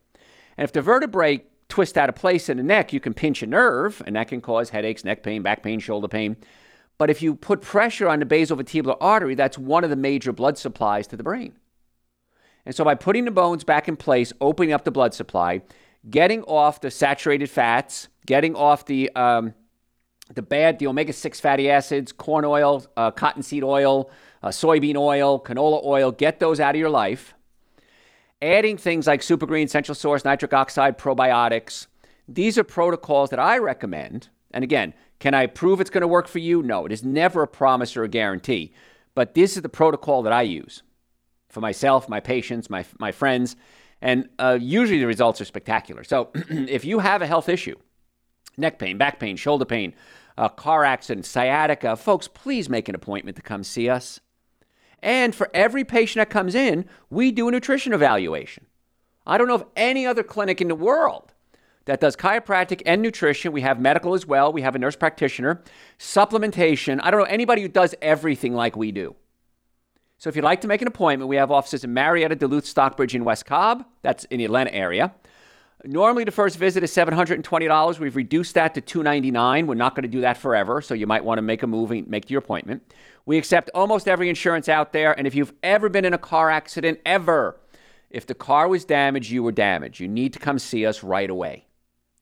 And 0.57 0.65
if 0.65 0.73
the 0.73 0.81
vertebrae 0.81 1.43
twist 1.69 1.99
out 1.99 2.09
of 2.09 2.15
place 2.15 2.49
in 2.49 2.57
the 2.57 2.63
neck, 2.63 2.93
you 2.93 3.01
can 3.01 3.13
pinch 3.13 3.43
a 3.43 3.47
nerve, 3.47 4.03
and 4.07 4.17
that 4.17 4.29
can 4.29 4.41
cause 4.41 4.71
headaches, 4.71 5.05
neck 5.05 5.23
pain, 5.23 5.43
back 5.43 5.63
pain, 5.63 5.79
shoulder 5.79 6.09
pain. 6.09 6.37
But 6.99 7.11
if 7.11 7.21
you 7.23 7.35
put 7.35 7.61
pressure 7.61 8.09
on 8.09 8.21
the 8.21 8.27
basovertebral 8.27 8.97
artery, 9.01 9.35
that's 9.35 9.59
one 9.59 9.85
of 9.85 9.91
the 9.91 9.97
major 9.97 10.33
blood 10.33 10.57
supplies 10.57 11.07
to 11.09 11.17
the 11.17 11.23
brain. 11.23 11.57
And 12.65 12.75
so 12.75 12.85
by 12.85 12.95
putting 12.95 13.25
the 13.25 13.31
bones 13.31 13.65
back 13.65 13.87
in 13.87 13.97
place, 13.97 14.33
opening 14.41 14.73
up 14.73 14.85
the 14.85 14.91
blood 14.91 15.15
supply, 15.15 15.63
getting 16.09 16.43
off 16.45 16.81
the 16.81 16.91
saturated 16.91 17.51
fats, 17.51 18.09
getting 18.27 18.57
off 18.57 18.87
the 18.87 19.15
um, 19.15 19.55
the 20.35 20.43
bad, 20.43 20.81
the 20.81 20.89
omega 20.89 21.13
six 21.13 21.39
fatty 21.39 21.71
acids, 21.71 22.11
corn 22.11 22.45
oil, 22.45 22.85
uh, 22.97 23.13
cottonseed 23.13 23.63
oil, 23.63 24.11
uh, 24.43 24.49
soybean 24.49 24.97
oil, 24.97 25.41
canola 25.41 25.85
oil, 25.85 26.11
get 26.11 26.41
those 26.41 26.59
out 26.59 26.75
of 26.75 26.79
your 26.79 26.91
life. 26.91 27.35
Adding 28.43 28.77
things 28.77 29.07
like 29.07 29.23
super 29.23 29.47
green, 29.47 29.67
essential 29.67 29.95
source, 29.95 30.25
nitric 30.25 30.53
oxide, 30.53 30.99
probiotics. 30.99 31.87
These 32.29 32.59
are 32.59 32.65
protocols 32.65 33.31
that 33.31 33.39
I 33.39 33.59
recommend. 33.59 34.29
And 34.51 34.65
again, 34.65 34.95
can 35.19 35.35
I 35.35 35.47
prove 35.47 35.81
it's 35.81 35.91
going 35.91 36.03
to 36.03 36.09
work 36.09 36.29
for 36.29 36.39
you? 36.39 36.63
No, 36.63 36.85
it 36.87 36.93
is 36.93 37.05
never 37.05 37.43
a 37.43 37.49
promise 37.49 37.97
or 37.97 38.05
a 38.05 38.09
guarantee. 38.09 38.73
But 39.15 39.35
this 39.35 39.57
is 39.57 39.63
the 39.63 39.69
protocol 39.69 40.23
that 40.23 40.33
I 40.33 40.43
use 40.43 40.83
for 41.49 41.61
myself, 41.61 42.09
my 42.09 42.21
patients, 42.21 42.69
my, 42.69 42.85
my 42.99 43.13
friends. 43.13 43.57
And 44.03 44.29
uh, 44.39 44.59
usually 44.61 44.99
the 44.99 45.07
results 45.07 45.41
are 45.41 45.47
spectacular. 45.47 46.05
So 46.05 46.31
if 46.35 46.85
you 46.85 46.99
have 46.99 47.23
a 47.23 47.27
health 47.27 47.49
issue, 47.49 47.77
neck 48.59 48.79
pain, 48.79 48.99
back 48.99 49.19
pain, 49.19 49.37
shoulder 49.37 49.65
pain, 49.65 49.95
a 50.37 50.51
car 50.51 50.85
accident, 50.85 51.25
sciatica, 51.25 51.97
folks, 51.97 52.29
please 52.29 52.69
make 52.69 52.89
an 52.91 52.95
appointment 52.95 53.37
to 53.37 53.43
come 53.43 53.65
see 53.65 53.89
us. 53.89 54.21
And 55.03 55.35
for 55.35 55.51
every 55.55 55.85
patient 55.85 56.21
that 56.21 56.31
comes 56.31 56.55
in, 56.55 56.85
we 57.09 57.33
do 57.33 57.49
a 57.49 57.51
nutrition 57.51 57.95
evaluation. 57.95 58.67
I 59.27 59.39
don't 59.39 59.49
know 59.49 59.55
of 59.55 59.67
any 59.77 60.07
other 60.07 60.23
clinic 60.23 60.61
in 60.61 60.69
the 60.69 60.75
world 60.75 61.33
that 61.87 62.01
does 62.01 62.15
chiropractic 62.15 62.83
and 62.85 63.01
nutrition. 63.01 63.53
We 63.53 63.63
have 63.63 63.81
medical 63.81 64.15
as 64.15 64.27
well. 64.27 64.53
We 64.53 64.63
have 64.63 64.75
a 64.75 64.79
nurse 64.79 64.97
practitioner, 64.97 65.63
supplementation. 65.99 67.01
I 67.03 67.11
don't 67.11 67.21
know 67.21 67.27
anybody 67.27 67.63
who 67.63 67.69
does 67.69 67.95
everything 68.03 68.55
like 68.55 68.77
we 68.77 68.93
do. 68.93 69.17
So 70.19 70.29
if 70.29 70.37
you'd 70.37 70.45
like 70.45 70.63
to 70.63 70.69
make 70.69 70.83
an 70.83 70.89
appointment, 70.89 71.29
we 71.29 71.37
have 71.37 71.51
offices 71.51 71.85
in 71.85 71.93
Marietta, 71.93 72.37
Duluth, 72.37 72.67
Stockbridge, 72.67 73.15
and 73.15 73.25
West 73.25 73.47
Cobb. 73.47 73.85
That's 74.03 74.25
in 74.25 74.39
the 74.39 74.45
Atlanta 74.45 74.73
area. 74.75 75.15
Normally, 75.85 76.25
the 76.25 76.33
first 76.33 76.57
visit 76.57 76.83
is 76.83 76.91
$720. 76.91 77.99
We've 77.99 78.17
reduced 78.17 78.55
that 78.55 78.75
to 78.75 78.81
299. 78.81 79.67
We're 79.67 79.75
not 79.75 79.95
going 79.95 80.03
to 80.03 80.09
do 80.09 80.23
that 80.23 80.39
forever, 80.39 80.81
so 80.81 80.95
you 80.95 81.07
might 81.07 81.23
want 81.23 81.39
to 81.39 81.43
make 81.43 81.63
a 81.63 81.67
move 81.67 81.91
and 81.91 82.09
make 82.09 82.31
your 82.31 82.39
appointment. 82.39 82.95
We 83.27 83.37
accept 83.37 83.71
almost 83.75 84.09
every 84.09 84.31
insurance 84.31 84.69
out 84.69 84.93
there, 84.93 85.17
and 85.17 85.27
if 85.27 85.35
you've 85.35 85.53
ever 85.63 85.89
been 85.91 86.07
in 86.07 86.15
a 86.15 86.19
car 86.19 86.51
accident, 86.51 87.01
ever, 87.05 87.61
if 88.11 88.27
the 88.27 88.35
car 88.35 88.69
was 88.69 88.87
damaged, 88.87 89.31
you 89.31 89.43
were 89.43 89.53
damaged. 89.53 90.01
You 90.01 90.09
need 90.09 90.33
to 90.33 90.39
come 90.39 90.59
see 90.59 90.87
us 90.87 91.05
right 91.05 91.29
away. 91.29 91.67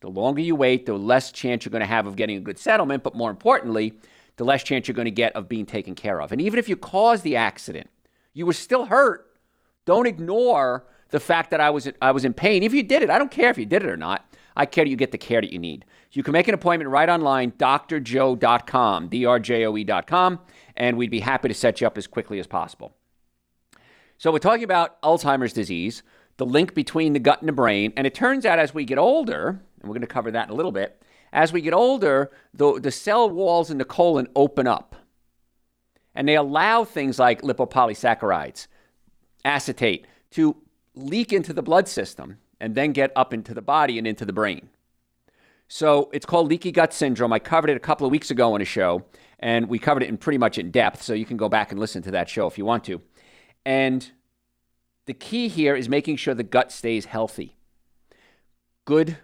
The 0.05 0.11
longer 0.11 0.39
you 0.39 0.55
wait, 0.55 0.85
the 0.85 0.93
less 0.93 1.31
chance 1.31 1.65
you're 1.65 1.71
going 1.71 1.79
to 1.79 1.87
have 1.87 2.05
of 2.05 2.15
getting 2.15 2.37
a 2.37 2.39
good 2.39 2.59
settlement, 2.59 3.01
but 3.01 3.15
more 3.15 3.31
importantly, 3.31 3.93
the 4.35 4.43
less 4.43 4.61
chance 4.61 4.87
you're 4.87 4.93
going 4.93 5.05
to 5.05 5.11
get 5.11 5.35
of 5.35 5.49
being 5.49 5.65
taken 5.65 5.95
care 5.95 6.21
of. 6.21 6.31
And 6.31 6.39
even 6.39 6.59
if 6.59 6.69
you 6.69 6.77
caused 6.77 7.23
the 7.23 7.35
accident, 7.37 7.89
you 8.31 8.45
were 8.45 8.53
still 8.53 8.85
hurt. 8.85 9.25
Don't 9.85 10.05
ignore 10.05 10.85
the 11.09 11.19
fact 11.19 11.49
that 11.49 11.59
I 11.59 11.71
was 11.71 11.89
I 12.03 12.11
was 12.11 12.23
in 12.23 12.35
pain. 12.35 12.61
If 12.61 12.71
you 12.71 12.83
did 12.83 13.01
it, 13.01 13.09
I 13.09 13.17
don't 13.17 13.31
care 13.31 13.49
if 13.49 13.57
you 13.57 13.65
did 13.65 13.81
it 13.83 13.89
or 13.89 13.97
not. 13.97 14.31
I 14.55 14.67
care 14.67 14.85
that 14.85 14.91
you 14.91 14.95
get 14.95 15.11
the 15.11 15.17
care 15.17 15.41
that 15.41 15.51
you 15.51 15.57
need. 15.57 15.85
You 16.11 16.21
can 16.21 16.33
make 16.33 16.47
an 16.47 16.53
appointment 16.53 16.91
right 16.91 17.09
online, 17.09 17.53
drjoe.com, 17.53 19.07
D-R-J-O-E.com, 19.07 20.39
and 20.77 20.97
we'd 20.97 21.09
be 21.09 21.21
happy 21.21 21.47
to 21.47 21.55
set 21.55 21.81
you 21.81 21.87
up 21.87 21.97
as 21.97 22.05
quickly 22.05 22.37
as 22.37 22.45
possible. 22.45 22.95
So 24.19 24.31
we're 24.31 24.37
talking 24.37 24.65
about 24.65 25.01
Alzheimer's 25.01 25.51
disease, 25.51 26.03
the 26.37 26.45
link 26.45 26.75
between 26.75 27.13
the 27.13 27.19
gut 27.19 27.39
and 27.39 27.49
the 27.49 27.53
brain, 27.53 27.91
and 27.97 28.05
it 28.05 28.13
turns 28.13 28.45
out 28.45 28.59
as 28.59 28.71
we 28.71 28.85
get 28.85 28.99
older, 28.99 29.61
and 29.85 29.89
we're 29.91 29.93
going 29.93 30.01
to 30.01 30.07
cover 30.07 30.31
that 30.31 30.47
in 30.47 30.51
a 30.51 30.55
little 30.55 30.71
bit, 30.71 30.99
as 31.31 31.53
we 31.53 31.61
get 31.61 31.73
older, 31.73 32.31
the, 32.55 32.79
the 32.79 32.91
cell 32.91 33.29
walls 33.29 33.69
in 33.69 33.77
the 33.77 33.85
colon 33.85 34.27
open 34.35 34.65
up. 34.65 34.95
And 36.15 36.27
they 36.27 36.35
allow 36.35 36.83
things 36.85 37.19
like 37.19 37.43
lipopolysaccharides, 37.43 38.65
acetate, 39.43 40.07
to 40.31 40.55
leak 40.95 41.31
into 41.31 41.53
the 41.53 41.61
blood 41.61 41.87
system 41.87 42.37
and 42.59 42.73
then 42.73 42.93
get 42.93 43.11
up 43.15 43.31
into 43.31 43.53
the 43.53 43.61
body 43.61 43.99
and 43.99 44.07
into 44.07 44.25
the 44.25 44.33
brain. 44.33 44.69
So 45.67 46.09
it's 46.13 46.25
called 46.25 46.47
leaky 46.47 46.71
gut 46.71 46.93
syndrome. 46.93 47.31
I 47.31 47.39
covered 47.39 47.69
it 47.69 47.77
a 47.77 47.81
couple 47.81 48.07
of 48.07 48.11
weeks 48.11 48.31
ago 48.31 48.53
on 48.53 48.61
a 48.61 48.65
show, 48.65 49.05
and 49.39 49.67
we 49.67 49.77
covered 49.77 50.01
it 50.01 50.09
in 50.09 50.17
pretty 50.17 50.39
much 50.39 50.57
in 50.57 50.71
depth. 50.71 51.03
So 51.03 51.13
you 51.13 51.25
can 51.25 51.37
go 51.37 51.49
back 51.49 51.71
and 51.71 51.79
listen 51.79 52.01
to 52.03 52.11
that 52.11 52.27
show 52.27 52.47
if 52.47 52.57
you 52.57 52.65
want 52.65 52.85
to. 52.85 53.01
And 53.65 54.09
the 55.05 55.13
key 55.13 55.47
here 55.47 55.75
is 55.75 55.89
making 55.89 56.15
sure 56.15 56.33
the 56.33 56.43
gut 56.43 56.71
stays 56.71 57.05
healthy. 57.05 57.55
Good 58.85 59.17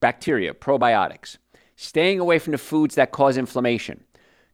bacteria, 0.00 0.54
probiotics, 0.54 1.38
staying 1.76 2.20
away 2.20 2.38
from 2.38 2.52
the 2.52 2.58
foods 2.58 2.94
that 2.94 3.12
cause 3.12 3.36
inflammation. 3.36 4.04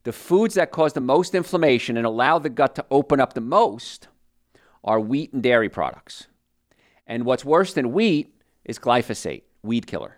The 0.04 0.12
foods 0.12 0.54
that 0.54 0.72
cause 0.72 0.94
the 0.94 1.00
most 1.00 1.34
inflammation 1.34 1.96
and 1.96 2.06
allow 2.06 2.38
the 2.38 2.50
gut 2.50 2.74
to 2.74 2.86
open 2.90 3.20
up 3.20 3.34
the 3.34 3.40
most 3.40 4.08
are 4.82 4.98
wheat 4.98 5.32
and 5.32 5.42
dairy 5.42 5.68
products. 5.68 6.26
And 7.06 7.24
what's 7.24 7.44
worse 7.44 7.72
than 7.72 7.92
wheat 7.92 8.34
is 8.64 8.78
glyphosate, 8.78 9.42
weed 9.62 9.86
killer. 9.86 10.16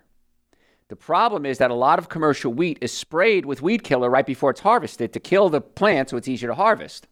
The 0.88 0.96
problem 0.96 1.46
is 1.46 1.58
that 1.58 1.70
a 1.70 1.74
lot 1.74 1.98
of 1.98 2.08
commercial 2.08 2.52
wheat 2.52 2.78
is 2.80 2.92
sprayed 2.92 3.46
with 3.46 3.62
weed 3.62 3.84
killer 3.84 4.10
right 4.10 4.26
before 4.26 4.50
it's 4.50 4.60
harvested 4.60 5.12
to 5.12 5.20
kill 5.20 5.48
the 5.48 5.60
plant 5.60 6.10
so 6.10 6.16
it's 6.16 6.28
easier 6.28 6.48
to 6.50 6.54
harvest. 6.54 7.06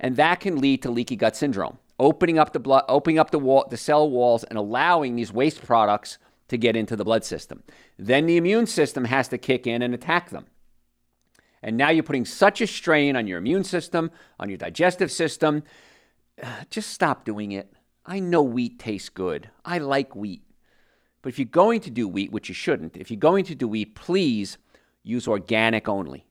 And 0.00 0.16
that 0.16 0.40
can 0.40 0.60
lead 0.60 0.82
to 0.82 0.90
leaky 0.90 1.16
gut 1.16 1.36
syndrome, 1.36 1.78
opening 1.98 2.38
up 2.38 2.52
the 2.52 2.58
blood, 2.58 2.84
opening 2.88 3.18
up 3.18 3.30
the 3.30 3.38
wall, 3.38 3.66
the 3.70 3.76
cell 3.76 4.10
walls 4.10 4.44
and 4.44 4.58
allowing 4.58 5.14
these 5.14 5.32
waste 5.32 5.62
products 5.64 6.18
to 6.48 6.58
get 6.58 6.76
into 6.76 6.96
the 6.96 7.04
blood 7.04 7.24
system. 7.24 7.62
Then 7.98 8.26
the 8.26 8.36
immune 8.36 8.66
system 8.66 9.06
has 9.06 9.28
to 9.28 9.38
kick 9.38 9.66
in 9.66 9.82
and 9.82 9.94
attack 9.94 10.30
them. 10.30 10.46
And 11.62 11.76
now 11.76 11.88
you're 11.88 12.02
putting 12.02 12.26
such 12.26 12.60
a 12.60 12.66
strain 12.66 13.16
on 13.16 13.26
your 13.26 13.38
immune 13.38 13.64
system, 13.64 14.10
on 14.38 14.50
your 14.50 14.58
digestive 14.58 15.10
system. 15.10 15.62
Just 16.70 16.90
stop 16.90 17.24
doing 17.24 17.52
it. 17.52 17.72
I 18.04 18.20
know 18.20 18.42
wheat 18.42 18.78
tastes 18.78 19.08
good. 19.08 19.50
I 19.64 19.78
like 19.78 20.14
wheat. 20.14 20.42
But 21.22 21.30
if 21.30 21.38
you're 21.38 21.46
going 21.46 21.80
to 21.80 21.90
do 21.90 22.06
wheat, 22.06 22.32
which 22.32 22.50
you 22.50 22.54
shouldn't, 22.54 22.98
if 22.98 23.10
you're 23.10 23.18
going 23.18 23.46
to 23.46 23.54
do 23.54 23.66
wheat, 23.66 23.94
please 23.94 24.58
use 25.02 25.26
organic 25.26 25.88
only. 25.88 26.26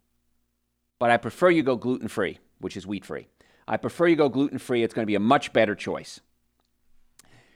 But 0.99 1.09
I 1.09 1.17
prefer 1.17 1.49
you 1.49 1.63
go 1.63 1.75
gluten 1.75 2.07
free, 2.07 2.37
which 2.59 2.77
is 2.77 2.85
wheat 2.85 3.03
free. 3.03 3.27
I 3.67 3.77
prefer 3.77 4.07
you 4.07 4.15
go 4.15 4.29
gluten 4.29 4.59
free. 4.59 4.83
It's 4.83 4.93
going 4.93 5.03
to 5.03 5.07
be 5.07 5.15
a 5.15 5.19
much 5.19 5.51
better 5.51 5.73
choice. 5.73 6.21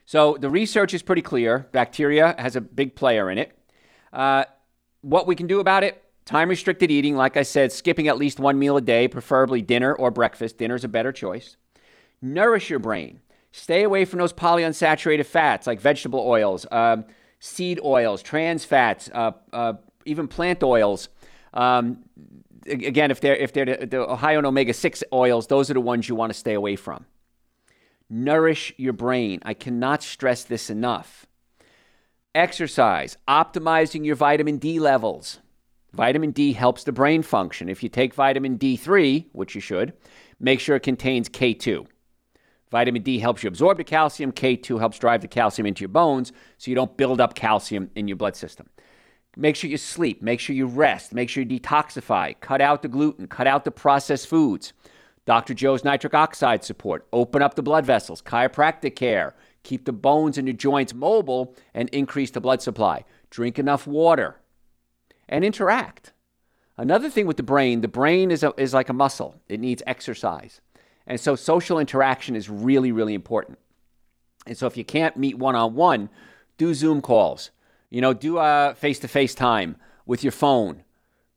So 0.07 0.37
the 0.39 0.49
research 0.49 0.93
is 0.93 1.01
pretty 1.01 1.21
clear. 1.21 1.67
Bacteria 1.73 2.33
has 2.39 2.55
a 2.55 2.61
big 2.61 2.95
player 2.95 3.29
in 3.29 3.37
it. 3.37 3.51
Uh, 4.13 4.45
what 5.01 5.27
we 5.27 5.35
can 5.35 5.47
do 5.47 5.59
about 5.59 5.83
it 5.83 6.01
time 6.23 6.49
restricted 6.49 6.89
eating, 6.89 7.17
like 7.17 7.35
I 7.35 7.43
said, 7.43 7.73
skipping 7.73 8.07
at 8.07 8.17
least 8.17 8.39
one 8.39 8.57
meal 8.57 8.77
a 8.77 8.81
day, 8.81 9.09
preferably 9.09 9.61
dinner 9.61 9.93
or 9.93 10.09
breakfast. 10.09 10.57
Dinner's 10.57 10.85
a 10.85 10.87
better 10.87 11.11
choice. 11.11 11.57
Nourish 12.21 12.69
your 12.69 12.79
brain. 12.79 13.19
Stay 13.51 13.83
away 13.83 14.05
from 14.05 14.19
those 14.19 14.31
polyunsaturated 14.31 15.25
fats 15.25 15.67
like 15.67 15.81
vegetable 15.81 16.21
oils, 16.21 16.65
um, 16.71 17.03
seed 17.39 17.79
oils, 17.83 18.21
trans 18.21 18.63
fats, 18.63 19.09
uh, 19.13 19.31
uh, 19.51 19.73
even 20.05 20.29
plant 20.29 20.63
oils. 20.63 21.09
Um, 21.53 22.03
again, 22.65 23.11
if 23.11 23.19
they're 23.19 23.35
if 23.35 23.51
they're 23.51 23.65
the, 23.65 23.85
the 23.85 24.15
high 24.15 24.37
on 24.37 24.45
omega 24.45 24.73
six 24.73 25.03
oils, 25.11 25.47
those 25.47 25.69
are 25.69 25.73
the 25.73 25.81
ones 25.81 26.07
you 26.07 26.15
want 26.15 26.31
to 26.31 26.37
stay 26.37 26.53
away 26.53 26.77
from. 26.77 27.05
Nourish 28.09 28.73
your 28.77 28.93
brain. 28.93 29.39
I 29.43 29.53
cannot 29.53 30.01
stress 30.01 30.43
this 30.43 30.69
enough. 30.69 31.25
Exercise, 32.33 33.17
optimizing 33.27 34.05
your 34.05 34.15
vitamin 34.15 34.57
D 34.57 34.79
levels. 34.79 35.39
Vitamin 35.93 36.31
D 36.31 36.53
helps 36.53 36.83
the 36.83 36.91
brain 36.91 37.21
function. 37.21 37.69
If 37.69 37.81
you 37.81 37.89
take 37.89 38.13
vitamin 38.13 38.57
D3, 38.57 39.25
which 39.31 39.55
you 39.55 39.61
should, 39.61 39.93
make 40.39 40.59
sure 40.59 40.75
it 40.75 40.83
contains 40.83 41.29
K2. 41.29 41.87
Vitamin 42.69 43.01
D 43.01 43.19
helps 43.19 43.43
you 43.43 43.47
absorb 43.47 43.77
the 43.77 43.83
calcium. 43.83 44.31
K2 44.31 44.79
helps 44.79 44.99
drive 44.99 45.21
the 45.21 45.27
calcium 45.27 45.65
into 45.65 45.81
your 45.81 45.89
bones 45.89 46.31
so 46.57 46.69
you 46.69 46.75
don't 46.75 46.97
build 46.97 47.19
up 47.19 47.33
calcium 47.33 47.89
in 47.95 48.07
your 48.07 48.17
blood 48.17 48.35
system. 48.35 48.69
Make 49.35 49.55
sure 49.55 49.69
you 49.69 49.77
sleep. 49.77 50.21
Make 50.21 50.39
sure 50.39 50.55
you 50.55 50.65
rest. 50.65 51.13
Make 51.13 51.29
sure 51.29 51.43
you 51.43 51.59
detoxify. 51.59 52.35
Cut 52.39 52.59
out 52.59 52.81
the 52.81 52.87
gluten. 52.87 53.27
Cut 53.27 53.47
out 53.47 53.65
the 53.65 53.71
processed 53.71 54.27
foods. 54.27 54.73
Dr. 55.27 55.53
Joe's 55.53 55.83
nitric 55.83 56.13
oxide 56.13 56.63
support. 56.63 57.05
Open 57.11 57.41
up 57.41 57.55
the 57.55 57.61
blood 57.61 57.85
vessels. 57.85 58.21
Chiropractic 58.21 58.95
care. 58.95 59.35
Keep 59.63 59.83
the 59.83 59.91
bones 59.91 60.37
and 60.37 60.47
your 60.47 60.55
joints 60.55 60.93
mobile 60.93 61.53
and 61.73 61.89
increase 61.89 62.31
the 62.31 62.39
blood 62.39 62.61
supply. 62.61 63.03
Drink 63.29 63.59
enough 63.59 63.85
water 63.85 64.37
and 65.27 65.43
interact. 65.43 66.13
Another 66.77 67.09
thing 67.09 67.27
with 67.27 67.35
the 67.35 67.43
brain, 67.43 67.81
the 67.81 67.89
brain 67.89 68.31
is, 68.31 68.41
a, 68.41 68.53
is 68.55 68.73
like 68.73 68.87
a 68.87 68.93
muscle, 68.93 69.35
it 69.49 69.59
needs 69.59 69.83
exercise. 69.85 70.61
And 71.05 71.19
so 71.19 71.35
social 71.35 71.77
interaction 71.77 72.33
is 72.33 72.49
really, 72.49 72.93
really 72.93 73.13
important. 73.13 73.59
And 74.45 74.57
so 74.57 74.65
if 74.65 74.77
you 74.77 74.85
can't 74.85 75.17
meet 75.17 75.37
one 75.37 75.55
on 75.55 75.75
one, 75.75 76.09
do 76.57 76.73
Zoom 76.73 77.01
calls. 77.01 77.51
You 77.89 77.99
know, 77.99 78.13
do 78.13 78.37
face 78.75 78.99
to 78.99 79.09
face 79.09 79.35
time 79.35 79.75
with 80.05 80.23
your 80.23 80.31
phone. 80.31 80.83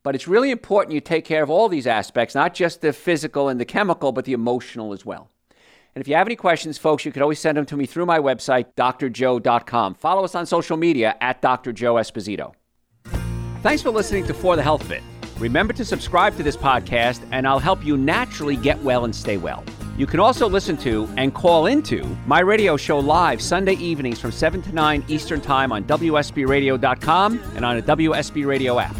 But 0.02 0.14
it's 0.14 0.26
really 0.26 0.50
important 0.50 0.94
you 0.94 1.00
take 1.00 1.24
care 1.24 1.42
of 1.42 1.50
all 1.50 1.68
these 1.68 1.86
aspects, 1.86 2.34
not 2.34 2.54
just 2.54 2.80
the 2.80 2.92
physical 2.92 3.48
and 3.48 3.60
the 3.60 3.64
chemical, 3.64 4.12
but 4.12 4.24
the 4.24 4.32
emotional 4.32 4.92
as 4.92 5.04
well. 5.04 5.30
And 5.94 6.00
if 6.00 6.08
you 6.08 6.14
have 6.14 6.26
any 6.26 6.36
questions, 6.36 6.78
folks, 6.78 7.04
you 7.04 7.12
could 7.12 7.22
always 7.22 7.38
send 7.38 7.58
them 7.58 7.66
to 7.66 7.76
me 7.76 7.84
through 7.84 8.06
my 8.06 8.18
website, 8.18 8.66
drjoe.com. 8.76 9.94
Follow 9.94 10.24
us 10.24 10.34
on 10.34 10.46
social 10.46 10.76
media 10.76 11.16
at 11.20 11.42
Dr. 11.42 11.72
Joe 11.72 11.94
Esposito. 11.94 12.54
Thanks 13.62 13.82
for 13.82 13.90
listening 13.90 14.26
to 14.26 14.34
For 14.34 14.56
the 14.56 14.62
Health 14.62 14.82
of 14.82 14.92
It. 14.92 15.02
Remember 15.38 15.72
to 15.72 15.84
subscribe 15.84 16.36
to 16.36 16.42
this 16.42 16.56
podcast, 16.56 17.20
and 17.32 17.46
I'll 17.46 17.58
help 17.58 17.84
you 17.84 17.96
naturally 17.96 18.56
get 18.56 18.80
well 18.82 19.04
and 19.04 19.14
stay 19.14 19.36
well. 19.36 19.64
You 19.98 20.06
can 20.06 20.20
also 20.20 20.48
listen 20.48 20.76
to 20.78 21.08
and 21.16 21.34
call 21.34 21.66
into 21.66 22.04
my 22.26 22.40
radio 22.40 22.76
show 22.76 22.98
live 22.98 23.42
Sunday 23.42 23.74
evenings 23.74 24.18
from 24.18 24.32
7 24.32 24.62
to 24.62 24.72
9 24.72 25.04
Eastern 25.08 25.40
Time 25.40 25.72
on 25.72 25.84
WSBRadio.com 25.84 27.40
and 27.56 27.64
on 27.64 27.76
a 27.76 27.82
WSB 27.82 28.46
Radio 28.46 28.78
app. 28.78 28.96